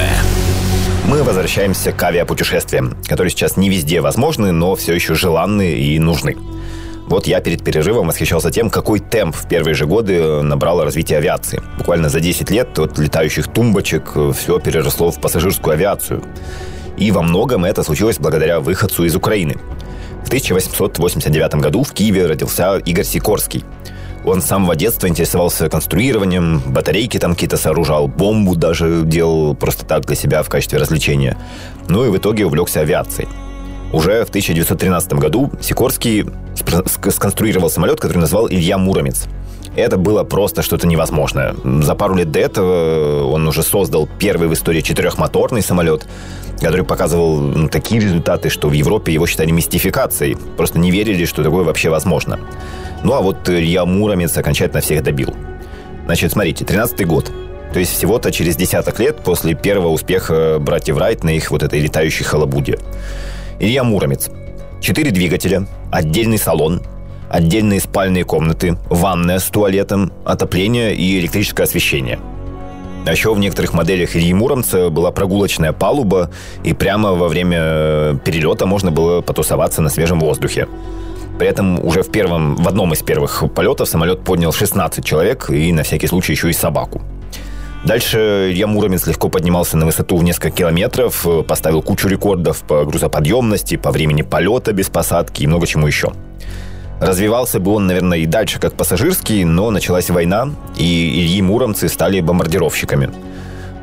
Мы 1.08 1.24
возвращаемся 1.24 1.92
к 1.92 2.04
авиапутешествиям, 2.04 2.98
которые 3.08 3.30
сейчас 3.30 3.58
не 3.58 3.70
везде 3.70 4.02
возможны, 4.02 4.52
но 4.52 4.76
все 4.76 4.94
еще 4.94 5.14
желанны 5.14 5.76
и 5.76 6.00
нужны. 6.00 6.36
Вот 7.08 7.28
я 7.28 7.40
перед 7.40 7.64
перерывом 7.64 8.08
восхищался 8.08 8.50
тем, 8.50 8.70
какой 8.70 9.00
темп 9.00 9.36
в 9.36 9.48
первые 9.48 9.76
же 9.76 9.86
годы 9.86 10.42
набрало 10.42 10.84
развитие 10.84 11.20
авиации. 11.20 11.62
Буквально 11.78 12.10
за 12.10 12.20
10 12.20 12.50
лет 12.50 12.80
от 12.80 12.98
летающих 12.98 13.48
тумбочек 13.48 14.12
э, 14.16 14.32
все 14.36 14.60
переросло 14.60 15.12
в 15.12 15.22
пассажирскую 15.22 15.74
авиацию. 15.74 16.24
И 16.98 17.12
во 17.12 17.22
многом 17.22 17.64
это 17.64 17.84
случилось 17.84 18.18
благодаря 18.18 18.60
выходцу 18.60 19.04
из 19.04 19.16
Украины. 19.16 19.56
В 20.24 20.28
1889 20.28 21.56
году 21.56 21.84
в 21.84 21.94
Киеве 21.94 22.26
родился 22.26 22.78
Игорь 22.78 23.06
Сикорский. 23.06 23.64
Он 24.26 24.42
с 24.42 24.46
самого 24.46 24.76
детства 24.76 25.08
интересовался 25.08 25.70
конструированием, 25.70 26.60
батарейки 26.66 27.20
там 27.20 27.36
какие-то 27.36 27.58
сооружал, 27.58 28.08
бомбу 28.08 28.56
даже 28.56 29.04
делал 29.04 29.54
просто 29.54 29.86
так 29.86 30.06
для 30.06 30.16
себя 30.16 30.42
в 30.42 30.50
качестве 30.50 30.80
развлечения. 30.80 31.38
Ну 31.88 32.04
и 32.06 32.10
в 32.10 32.18
итоге 32.18 32.48
увлекся 32.48 32.80
авиацией. 32.80 33.28
Уже 33.96 34.26
в 34.26 34.28
1913 34.28 35.14
году 35.14 35.50
Сикорский 35.62 36.26
сконструировал 37.10 37.70
самолет, 37.70 38.02
который 38.02 38.18
назвал 38.18 38.50
Илья 38.50 38.78
Муромец. 38.78 39.24
Это 39.78 39.96
было 39.96 40.26
просто 40.26 40.64
что-то 40.64 40.86
невозможное. 40.86 41.56
За 41.64 41.96
пару 41.96 42.16
лет 42.16 42.30
до 42.30 42.42
этого 42.42 43.24
он 43.24 43.48
уже 43.48 43.64
создал 43.64 44.10
первый 44.20 44.50
в 44.50 44.54
истории 44.54 44.82
четырехмоторный 44.82 45.62
самолет, 45.62 46.06
который 46.60 46.84
показывал 46.84 47.38
ну, 47.38 47.70
такие 47.70 48.02
результаты, 48.02 48.50
что 48.50 48.68
в 48.68 48.74
Европе 48.74 49.14
его 49.14 49.28
считали 49.28 49.52
мистификацией. 49.52 50.36
Просто 50.58 50.78
не 50.78 50.92
верили, 50.92 51.24
что 51.24 51.42
такое 51.42 51.64
вообще 51.64 51.90
возможно. 51.90 52.38
Ну 53.02 53.14
а 53.14 53.22
вот 53.22 53.50
Илья 53.50 53.86
Муромец 53.86 54.38
окончательно 54.38 54.82
всех 54.82 55.04
добил. 55.04 55.34
Значит, 56.04 56.34
смотрите, 56.34 56.66
13 56.66 57.08
год. 57.08 57.32
То 57.72 57.80
есть 57.80 57.94
всего-то 57.94 58.34
через 58.34 58.58
десяток 58.58 59.00
лет 59.00 59.24
после 59.24 59.54
первого 59.54 59.88
успеха 59.88 60.58
братьев 60.60 60.98
Райт 60.98 61.24
на 61.24 61.30
их 61.30 61.50
вот 61.50 61.64
этой 61.64 61.80
летающей 61.80 62.26
халабуде. 62.26 62.78
Илья 63.60 63.84
Муромец. 63.84 64.30
Четыре 64.82 65.12
двигателя, 65.12 65.66
отдельный 65.92 66.38
салон, 66.38 66.82
отдельные 67.30 67.80
спальные 67.80 68.26
комнаты, 68.26 68.78
ванная 68.90 69.40
с 69.40 69.46
туалетом, 69.46 70.12
отопление 70.26 70.94
и 70.94 71.20
электрическое 71.20 71.66
освещение. 71.66 72.20
А 73.06 73.12
еще 73.12 73.34
в 73.34 73.40
некоторых 73.40 73.74
моделях 73.74 74.16
Ильи 74.16 74.34
Муромца 74.34 74.90
была 74.90 75.12
прогулочная 75.12 75.72
палуба, 75.72 76.32
и 76.64 76.74
прямо 76.74 77.14
во 77.14 77.28
время 77.30 78.20
перелета 78.26 78.66
можно 78.66 78.92
было 78.92 79.22
потусоваться 79.22 79.82
на 79.82 79.90
свежем 79.90 80.20
воздухе. 80.20 80.68
При 81.40 81.48
этом 81.48 81.86
уже 81.86 82.02
в, 82.02 82.12
первом, 82.12 82.56
в 82.56 82.68
одном 82.68 82.94
из 82.94 83.04
первых 83.04 83.44
полетов 83.54 83.88
самолет 83.88 84.24
поднял 84.24 84.52
16 84.52 85.06
человек 85.06 85.50
и 85.50 85.72
на 85.72 85.84
всякий 85.84 86.08
случай 86.08 86.34
еще 86.34 86.50
и 86.50 86.54
собаку. 86.54 87.02
Дальше 87.86 88.50
Илья 88.50 88.66
Муромец 88.66 89.06
легко 89.06 89.30
поднимался 89.30 89.78
на 89.78 89.86
высоту 89.86 90.18
в 90.18 90.24
несколько 90.24 90.50
километров, 90.50 91.26
э, 91.28 91.44
поставил 91.44 91.84
кучу 91.84 92.08
рекордов 92.08 92.64
по 92.64 92.84
грузоподъемности, 92.84 93.78
по 93.78 93.92
времени 93.92 94.24
полета 94.24 94.74
без 94.74 94.90
посадки 94.90 95.44
и 95.44 95.48
много 95.48 95.68
чему 95.68 95.86
еще. 95.86 96.12
Развивался 97.00 97.60
бы 97.60 97.74
он, 97.74 97.86
наверное, 97.86 98.18
и 98.18 98.26
дальше 98.26 98.60
как 98.60 98.74
пассажирский, 98.74 99.44
но 99.44 99.70
началась 99.70 100.10
война, 100.10 100.50
и 100.78 101.22
Ильи 101.22 101.44
Муромцы 101.44 101.88
стали 101.88 102.22
бомбардировщиками. 102.22 103.12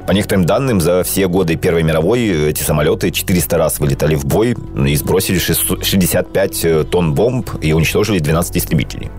По 0.09 0.11
некоторым 0.11 0.47
данным, 0.47 0.81
за 0.81 1.05
все 1.05 1.29
годы 1.29 1.55
Первой 1.55 1.85
мировой 1.85 2.51
эти 2.51 2.65
самолеты 2.65 3.13
400 3.13 3.57
раз 3.57 3.79
вылетали 3.79 4.17
в 4.17 4.25
бой 4.25 4.57
и 4.85 4.97
сбросили 4.97 5.39
65 5.39 6.65
э, 6.65 6.85
тонн 6.91 7.15
бомб 7.15 7.51
и 7.61 7.73
уничтожили 7.73 8.19
12 8.19 8.57
истребителей. 8.57 9.11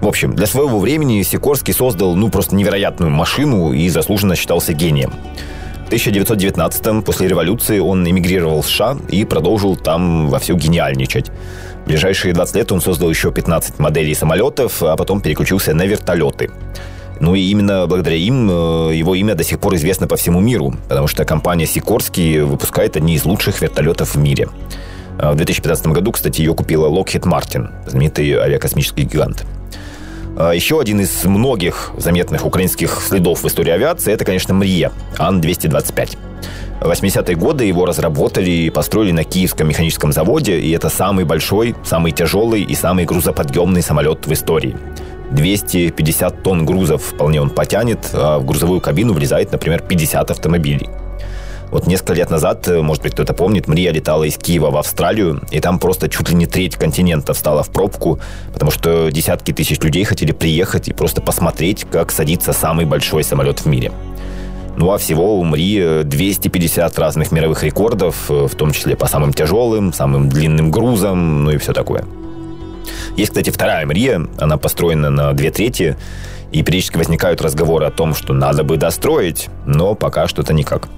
В 0.00 0.06
общем, 0.06 0.34
для 0.34 0.46
своего 0.46 0.78
времени 0.78 1.22
Сикорский 1.22 1.72
создал, 1.72 2.16
ну, 2.16 2.28
просто 2.28 2.54
невероятную 2.54 3.10
машину 3.10 3.72
и 3.72 3.88
заслуженно 3.88 4.36
считался 4.36 4.72
гением. 4.72 5.12
В 5.86 5.88
1919-м, 5.88 7.02
после 7.02 7.28
революции, 7.28 7.78
он 7.78 8.08
эмигрировал 8.08 8.62
в 8.62 8.66
США 8.66 8.96
и 9.08 9.24
продолжил 9.24 9.76
там 9.76 10.28
во 10.28 10.38
все 10.38 10.54
гениальничать. 10.54 11.30
В 11.84 11.88
ближайшие 11.88 12.34
20 12.34 12.56
лет 12.56 12.72
он 12.72 12.80
создал 12.80 13.08
еще 13.08 13.30
15 13.30 13.78
моделей 13.78 14.14
самолетов, 14.14 14.82
а 14.82 14.96
потом 14.96 15.20
переключился 15.20 15.72
на 15.74 15.86
вертолеты. 15.86 16.50
Ну 17.20 17.34
и 17.34 17.40
именно 17.40 17.86
благодаря 17.86 18.16
им 18.16 18.50
э, 18.50 18.94
его 18.94 19.14
имя 19.14 19.34
до 19.34 19.44
сих 19.44 19.58
пор 19.60 19.76
известно 19.76 20.06
по 20.06 20.16
всему 20.16 20.40
миру, 20.40 20.74
потому 20.88 21.06
что 21.06 21.24
компания 21.24 21.66
Сикорский 21.66 22.40
выпускает 22.40 22.96
одни 22.96 23.14
из 23.14 23.24
лучших 23.24 23.62
вертолетов 23.62 24.16
в 24.16 24.18
мире. 24.18 24.48
А 25.18 25.32
в 25.32 25.36
2015 25.36 25.86
году, 25.86 26.12
кстати, 26.12 26.40
ее 26.40 26.54
купила 26.54 26.88
Lockheed 26.88 27.22
Martin, 27.22 27.70
знаменитый 27.86 28.34
авиакосмический 28.34 29.04
гигант. 29.04 29.46
А, 30.36 30.52
еще 30.52 30.80
один 30.80 31.00
из 31.00 31.24
многих 31.24 31.92
заметных 31.96 32.44
украинских 32.44 33.00
следов 33.00 33.42
в 33.42 33.46
истории 33.46 33.70
авиации– 33.70 34.12
это, 34.14 34.24
конечно, 34.24 34.52
Мрия 34.52 34.92
Ан-225. 35.18 36.18
В 36.80 36.90
80-е 36.90 37.36
годы 37.36 37.64
его 37.64 37.86
разработали 37.86 38.50
и 38.50 38.70
построили 38.70 39.12
на 39.12 39.24
Киевском 39.24 39.66
механическом 39.66 40.12
заводе, 40.12 40.60
и 40.60 40.70
это 40.72 40.90
самый 40.90 41.24
большой, 41.24 41.74
самый 41.84 42.12
тяжелый 42.12 42.62
и 42.62 42.74
самый 42.74 43.06
грузоподъемный 43.06 43.82
самолет 43.82 44.26
в 44.26 44.32
истории. 44.32 44.76
250 45.30 46.42
тонн 46.42 46.66
грузов 46.66 47.02
вполне 47.02 47.40
он 47.40 47.50
потянет, 47.50 48.10
а 48.12 48.38
в 48.38 48.44
грузовую 48.44 48.80
кабину 48.80 49.14
влезает, 49.14 49.52
например, 49.52 49.80
50 49.80 50.30
автомобилей. 50.30 50.88
Вот 51.70 51.86
несколько 51.86 52.14
лет 52.14 52.30
назад, 52.30 52.68
э, 52.68 52.80
может 52.80 53.02
быть, 53.02 53.12
кто-то 53.12 53.34
помнит, 53.34 53.66
Мрия 53.66 53.90
летала 53.92 54.24
из 54.24 54.36
Киева 54.36 54.70
в 54.70 54.76
Австралию, 54.76 55.42
и 55.50 55.60
там 55.60 55.78
просто 55.78 56.08
чуть 56.08 56.30
ли 56.30 56.36
не 56.36 56.46
треть 56.46 56.76
континента 56.76 57.34
встала 57.34 57.62
в 57.62 57.70
пробку, 57.70 58.20
потому 58.52 58.70
что 58.70 59.10
десятки 59.10 59.52
тысяч 59.52 59.80
людей 59.80 60.04
хотели 60.04 60.32
приехать 60.32 60.88
и 60.88 60.92
просто 60.92 61.20
посмотреть, 61.20 61.84
как 61.90 62.12
садится 62.12 62.52
самый 62.52 62.84
большой 62.84 63.24
самолет 63.24 63.60
в 63.60 63.66
мире. 63.66 63.92
Ну 64.76 64.92
а 64.92 64.98
всего 64.98 65.38
у 65.38 65.44
Мри 65.44 66.02
250 66.04 66.98
разных 66.98 67.32
мировых 67.32 67.64
рекордов, 67.64 68.30
э, 68.30 68.46
в 68.46 68.54
том 68.54 68.72
числе 68.72 68.94
по 68.94 69.06
самым 69.06 69.32
тяжелым, 69.32 69.92
самым 69.92 70.28
длинным 70.28 70.70
грузам, 70.70 71.44
ну 71.44 71.50
и 71.50 71.56
все 71.56 71.72
такое. 71.72 72.04
Есть, 73.16 73.30
кстати, 73.30 73.50
вторая 73.50 73.86
Мрия, 73.86 74.26
она 74.38 74.56
построена 74.56 75.10
на 75.10 75.32
две 75.32 75.50
трети, 75.50 75.96
и 76.52 76.62
периодически 76.62 76.96
возникают 76.96 77.40
разговоры 77.42 77.86
о 77.86 77.90
том, 77.90 78.14
что 78.14 78.32
надо 78.32 78.62
бы 78.62 78.76
достроить, 78.76 79.48
но 79.66 79.94
пока 79.94 80.28
что-то 80.28 80.52
никак. 80.52 80.88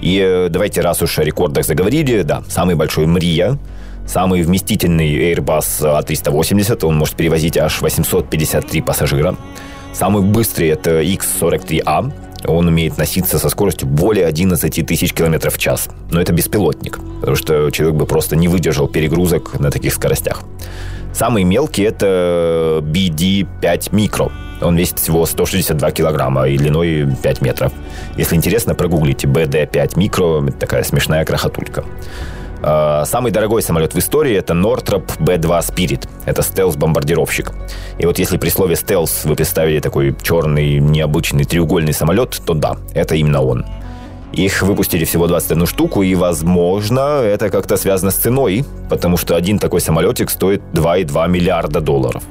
И 0.00 0.18
э, 0.18 0.48
давайте, 0.48 0.80
раз 0.80 1.02
уж 1.02 1.18
о 1.18 1.24
рекордах 1.24 1.64
заговорили, 1.64 2.22
да, 2.22 2.42
самый 2.48 2.74
большой 2.74 3.06
Мрия, 3.06 3.58
самый 4.06 4.42
вместительный 4.42 5.32
Airbus 5.32 6.02
A380, 6.04 6.84
он 6.84 6.96
может 6.96 7.14
перевозить 7.14 7.56
аж 7.58 7.80
853 7.80 8.80
пассажира. 8.82 9.36
Самый 9.92 10.22
быстрый 10.22 10.68
это 10.68 11.00
X43A, 11.02 12.12
Он 12.46 12.68
умеет 12.68 12.98
носиться 12.98 13.38
со 13.38 13.48
скоростью 13.48 13.88
более 13.88 14.26
11 14.26 14.86
тысяч 14.86 15.12
километров 15.12 15.54
в 15.54 15.58
час. 15.58 15.88
Но 16.10 16.20
это 16.20 16.32
беспилотник, 16.32 17.00
потому 17.20 17.36
что 17.36 17.70
человек 17.70 17.96
бы 17.96 18.06
просто 18.06 18.36
не 18.36 18.46
выдержал 18.46 18.86
перегрузок 18.86 19.58
на 19.58 19.70
таких 19.70 19.92
скоростях. 19.92 20.42
Самый 21.12 21.42
мелкий 21.42 21.82
это 21.82 22.80
BD-5 22.82 23.90
Micro. 23.90 24.30
Он 24.60 24.76
весит 24.76 24.98
всего 24.98 25.24
162 25.24 25.90
килограмма 25.92 26.48
и 26.48 26.56
длиной 26.56 27.08
5 27.22 27.40
метров. 27.42 27.72
Если 28.16 28.36
интересно, 28.36 28.74
прогуглите 28.74 29.26
BD-5 29.26 29.94
Micro. 29.94 30.50
Такая 30.52 30.82
смешная 30.82 31.24
крохотулька. 31.24 31.84
А, 32.60 33.04
самый 33.04 33.30
дорогой 33.30 33.62
самолет 33.62 33.94
в 33.94 33.98
истории 33.98 34.34
это 34.34 34.54
Northrop 34.54 35.04
B-2 35.20 35.60
Spirit. 35.60 36.08
Это 36.24 36.42
стелс-бомбардировщик. 36.42 37.52
И 37.98 38.06
вот 38.06 38.18
если 38.18 38.36
при 38.36 38.48
слове 38.48 38.76
стелс 38.76 39.24
вы 39.24 39.36
представили 39.36 39.80
такой 39.80 40.14
черный, 40.22 40.78
необычный 40.78 41.44
треугольный 41.44 41.92
самолет, 41.92 42.40
то 42.44 42.54
да, 42.54 42.76
это 42.94 43.14
именно 43.14 43.42
он. 43.42 43.64
Их 44.32 44.62
выпустили 44.62 45.04
всего 45.04 45.26
21 45.26 45.66
штуку, 45.66 46.02
и, 46.02 46.14
возможно, 46.14 47.22
это 47.22 47.48
как-то 47.48 47.76
связано 47.76 48.10
с 48.10 48.16
ценой, 48.16 48.64
потому 48.90 49.16
что 49.16 49.36
один 49.36 49.58
такой 49.58 49.80
самолетик 49.80 50.28
стоит 50.28 50.60
2,2 50.74 51.28
миллиарда 51.28 51.80
долларов. 51.80 52.22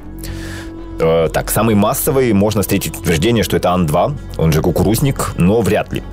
Э, 0.99 1.29
так, 1.31 1.49
самый 1.49 1.75
массовый 1.75 2.33
можно 2.33 2.61
встретить 2.61 2.97
утверждение, 2.97 3.43
что 3.43 3.57
это 3.57 3.71
Ан-2, 3.71 4.17
он 4.37 4.51
же 4.51 4.61
кукурузник, 4.61 5.33
но 5.37 5.61
вряд 5.61 5.93
ли. 5.93 6.03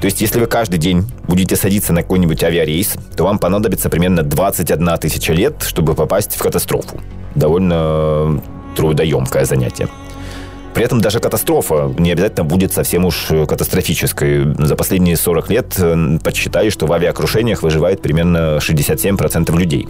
То 0.00 0.06
есть, 0.06 0.20
если 0.20 0.40
вы 0.40 0.46
каждый 0.46 0.78
день 0.78 1.04
будете 1.28 1.54
садиться 1.54 1.92
на 1.92 2.02
какой-нибудь 2.02 2.42
авиарейс, 2.42 2.94
то 3.16 3.22
вам 3.22 3.38
понадобится 3.38 3.88
примерно 3.88 4.24
21 4.24 4.98
тысяча 4.98 5.32
лет, 5.32 5.62
чтобы 5.62 5.94
попасть 5.94 6.34
в 6.34 6.42
катастрофу. 6.42 7.00
Довольно 7.36 8.42
трудоемкое 8.74 9.44
занятие. 9.44 9.88
При 10.74 10.84
этом 10.84 11.00
даже 11.00 11.20
катастрофа 11.20 11.94
не 11.98 12.10
обязательно 12.10 12.44
будет 12.44 12.72
совсем 12.72 13.04
уж 13.04 13.28
катастрофической. 13.46 14.54
За 14.58 14.74
последние 14.74 15.16
40 15.16 15.50
лет 15.50 15.74
э, 15.78 16.18
подсчитали, 16.22 16.70
что 16.70 16.86
в 16.86 16.92
авиакрушениях 16.92 17.62
выживает 17.62 18.00
примерно 18.00 18.56
67% 18.56 19.56
людей. 19.56 19.86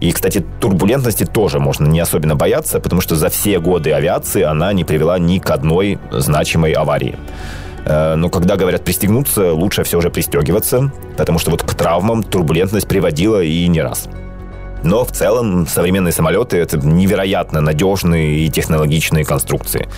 И, 0.00 0.12
кстати, 0.12 0.44
турбулентности 0.60 1.24
тоже 1.24 1.58
можно 1.58 1.86
не 1.86 2.00
особенно 2.00 2.36
бояться, 2.36 2.80
потому 2.80 3.00
что 3.00 3.16
за 3.16 3.28
все 3.28 3.58
годы 3.58 3.92
авиации 3.92 4.42
она 4.42 4.72
не 4.72 4.84
привела 4.84 5.18
ни 5.18 5.38
к 5.38 5.50
одной 5.50 5.98
значимой 6.10 6.72
аварии. 6.72 7.16
Э, 7.84 8.14
но 8.14 8.28
когда 8.28 8.56
говорят 8.56 8.84
пристегнуться, 8.84 9.52
лучше 9.52 9.82
все 9.82 10.00
же 10.00 10.10
пристегиваться, 10.10 10.92
потому 11.16 11.38
что 11.38 11.50
вот 11.50 11.62
к 11.62 11.74
травмам 11.74 12.22
турбулентность 12.22 12.86
приводила 12.86 13.42
и 13.42 13.66
не 13.66 13.82
раз. 13.82 14.08
Но 14.84 15.04
в 15.04 15.10
целом 15.10 15.66
современные 15.66 16.12
самолеты— 16.12 16.56
это 16.58 16.78
невероятно 16.78 17.60
надежные 17.60 18.46
и 18.46 18.48
технологичные 18.48 19.24
конструкции. 19.24 19.88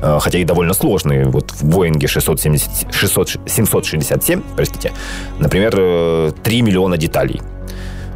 Э, 0.00 0.18
хотя 0.20 0.38
и 0.38 0.44
довольно 0.44 0.74
сложные. 0.74 1.24
Вот 1.24 1.50
в 1.50 1.64
Боинге 1.64 2.06
670, 2.06 2.94
600, 2.94 3.36
767, 3.46 4.42
простите, 4.54 4.92
например, 5.38 5.72
3 5.72 6.32
э, 6.58 6.62
миллиона 6.62 6.96
деталей. 6.96 7.40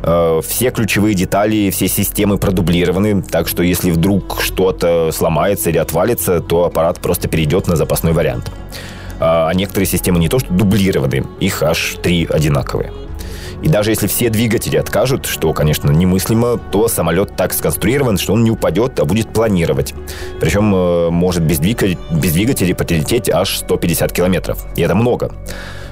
Э, 0.03 0.41
все 0.47 0.71
ключевые 0.71 1.15
детали, 1.15 1.71
все 1.71 1.89
системы 1.89 2.39
продублированы, 2.39 3.23
так 3.23 3.49
что 3.49 3.63
если 3.63 3.91
вдруг 3.91 4.41
что-то 4.43 5.11
сломается 5.13 5.71
или 5.71 5.79
отвалится, 5.79 6.41
то 6.41 6.65
аппарат 6.65 7.01
просто 7.01 7.29
перейдет 7.29 7.69
на 7.69 7.77
запасной 7.77 8.13
вариант. 8.13 8.51
А 9.21 9.53
некоторые 9.55 9.87
системы 9.87 10.19
не 10.19 10.29
то 10.29 10.41
что 10.41 10.53
дублированы, 10.53 11.25
их 11.39 11.63
аж 11.63 11.97
три 12.03 12.27
одинаковые. 12.29 12.93
И 13.63 13.69
даже 13.69 13.91
если 13.91 14.09
все 14.09 14.29
двигатели 14.29 14.77
откажут, 14.77 15.27
что, 15.27 15.53
конечно, 15.53 15.91
немыслимо, 15.93 16.59
то 16.59 16.89
самолет 16.89 17.37
так 17.37 17.53
сконструирован, 17.53 18.19
что 18.19 18.33
он 18.33 18.43
не 18.43 18.51
упадет, 18.51 18.99
а 18.99 19.05
будет 19.05 19.33
планировать. 19.33 19.95
Причем 20.41 20.75
э, 20.75 21.11
может 21.11 21.45
без 21.45 21.61
двигателей, 21.61 21.97
без 22.11 22.33
двигателей 22.33 22.75
полететь 22.75 23.31
аж 23.31 23.59
150 23.59 24.13
километров. 24.13 24.67
И 24.75 24.83
это 24.83 24.97
много. 24.97 25.31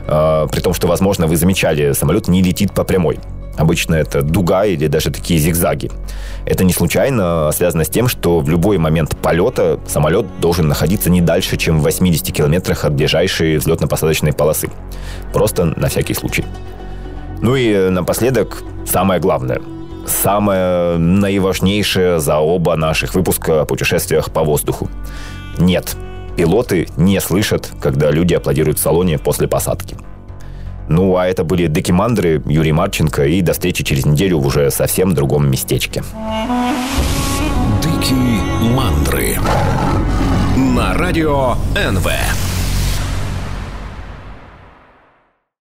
Э, 0.08 0.48
при 0.50 0.60
том, 0.60 0.74
что, 0.74 0.88
возможно, 0.88 1.28
вы 1.28 1.36
замечали, 1.36 1.92
самолет 1.92 2.26
не 2.26 2.42
летит 2.42 2.72
по 2.72 2.82
прямой. 2.82 3.20
Обычно 3.56 3.94
это 3.94 4.22
дуга 4.22 4.64
или 4.64 4.86
даже 4.86 5.10
такие 5.10 5.38
зигзаги. 5.38 5.90
Это 6.46 6.64
не 6.64 6.72
случайно 6.72 7.50
связано 7.52 7.84
с 7.84 7.88
тем, 7.88 8.08
что 8.08 8.40
в 8.40 8.48
любой 8.48 8.78
момент 8.78 9.16
полета 9.16 9.78
самолет 9.86 10.26
должен 10.40 10.68
находиться 10.68 11.10
не 11.10 11.20
дальше, 11.20 11.56
чем 11.56 11.80
в 11.80 11.82
80 11.82 12.32
километрах 12.34 12.84
от 12.84 12.94
ближайшей 12.94 13.56
взлетно-посадочной 13.56 14.32
полосы. 14.32 14.70
Просто 15.32 15.64
на 15.64 15.88
всякий 15.88 16.14
случай. 16.14 16.44
Ну 17.42 17.56
и 17.56 17.90
напоследок 17.90 18.62
самое 18.86 19.20
главное. 19.20 19.60
Самое 20.06 20.96
наиважнейшее 20.96 22.20
за 22.20 22.38
оба 22.38 22.76
наших 22.76 23.14
выпуска 23.14 23.62
о 23.62 23.64
путешествиях 23.64 24.30
по 24.30 24.42
воздуху. 24.42 24.88
Нет, 25.58 25.96
пилоты 26.36 26.88
не 26.96 27.20
слышат, 27.20 27.70
когда 27.80 28.10
люди 28.10 28.34
аплодируют 28.34 28.78
в 28.78 28.82
салоне 28.82 29.18
после 29.18 29.46
посадки. 29.46 29.96
Ну, 30.90 31.16
а 31.16 31.28
это 31.28 31.44
были 31.44 31.68
Декимандры, 31.68 32.42
Юрий 32.46 32.72
Марченко, 32.72 33.24
и 33.24 33.40
до 33.42 33.52
встречи 33.52 33.84
через 33.84 34.04
неделю 34.06 34.38
в 34.40 34.46
уже 34.46 34.72
совсем 34.72 35.14
другом 35.14 35.48
местечке. 35.48 36.02
Дикие 37.80 38.40
мандры 38.74 39.38
на 40.56 40.92
радио 40.94 41.54
НВ. 41.76 42.49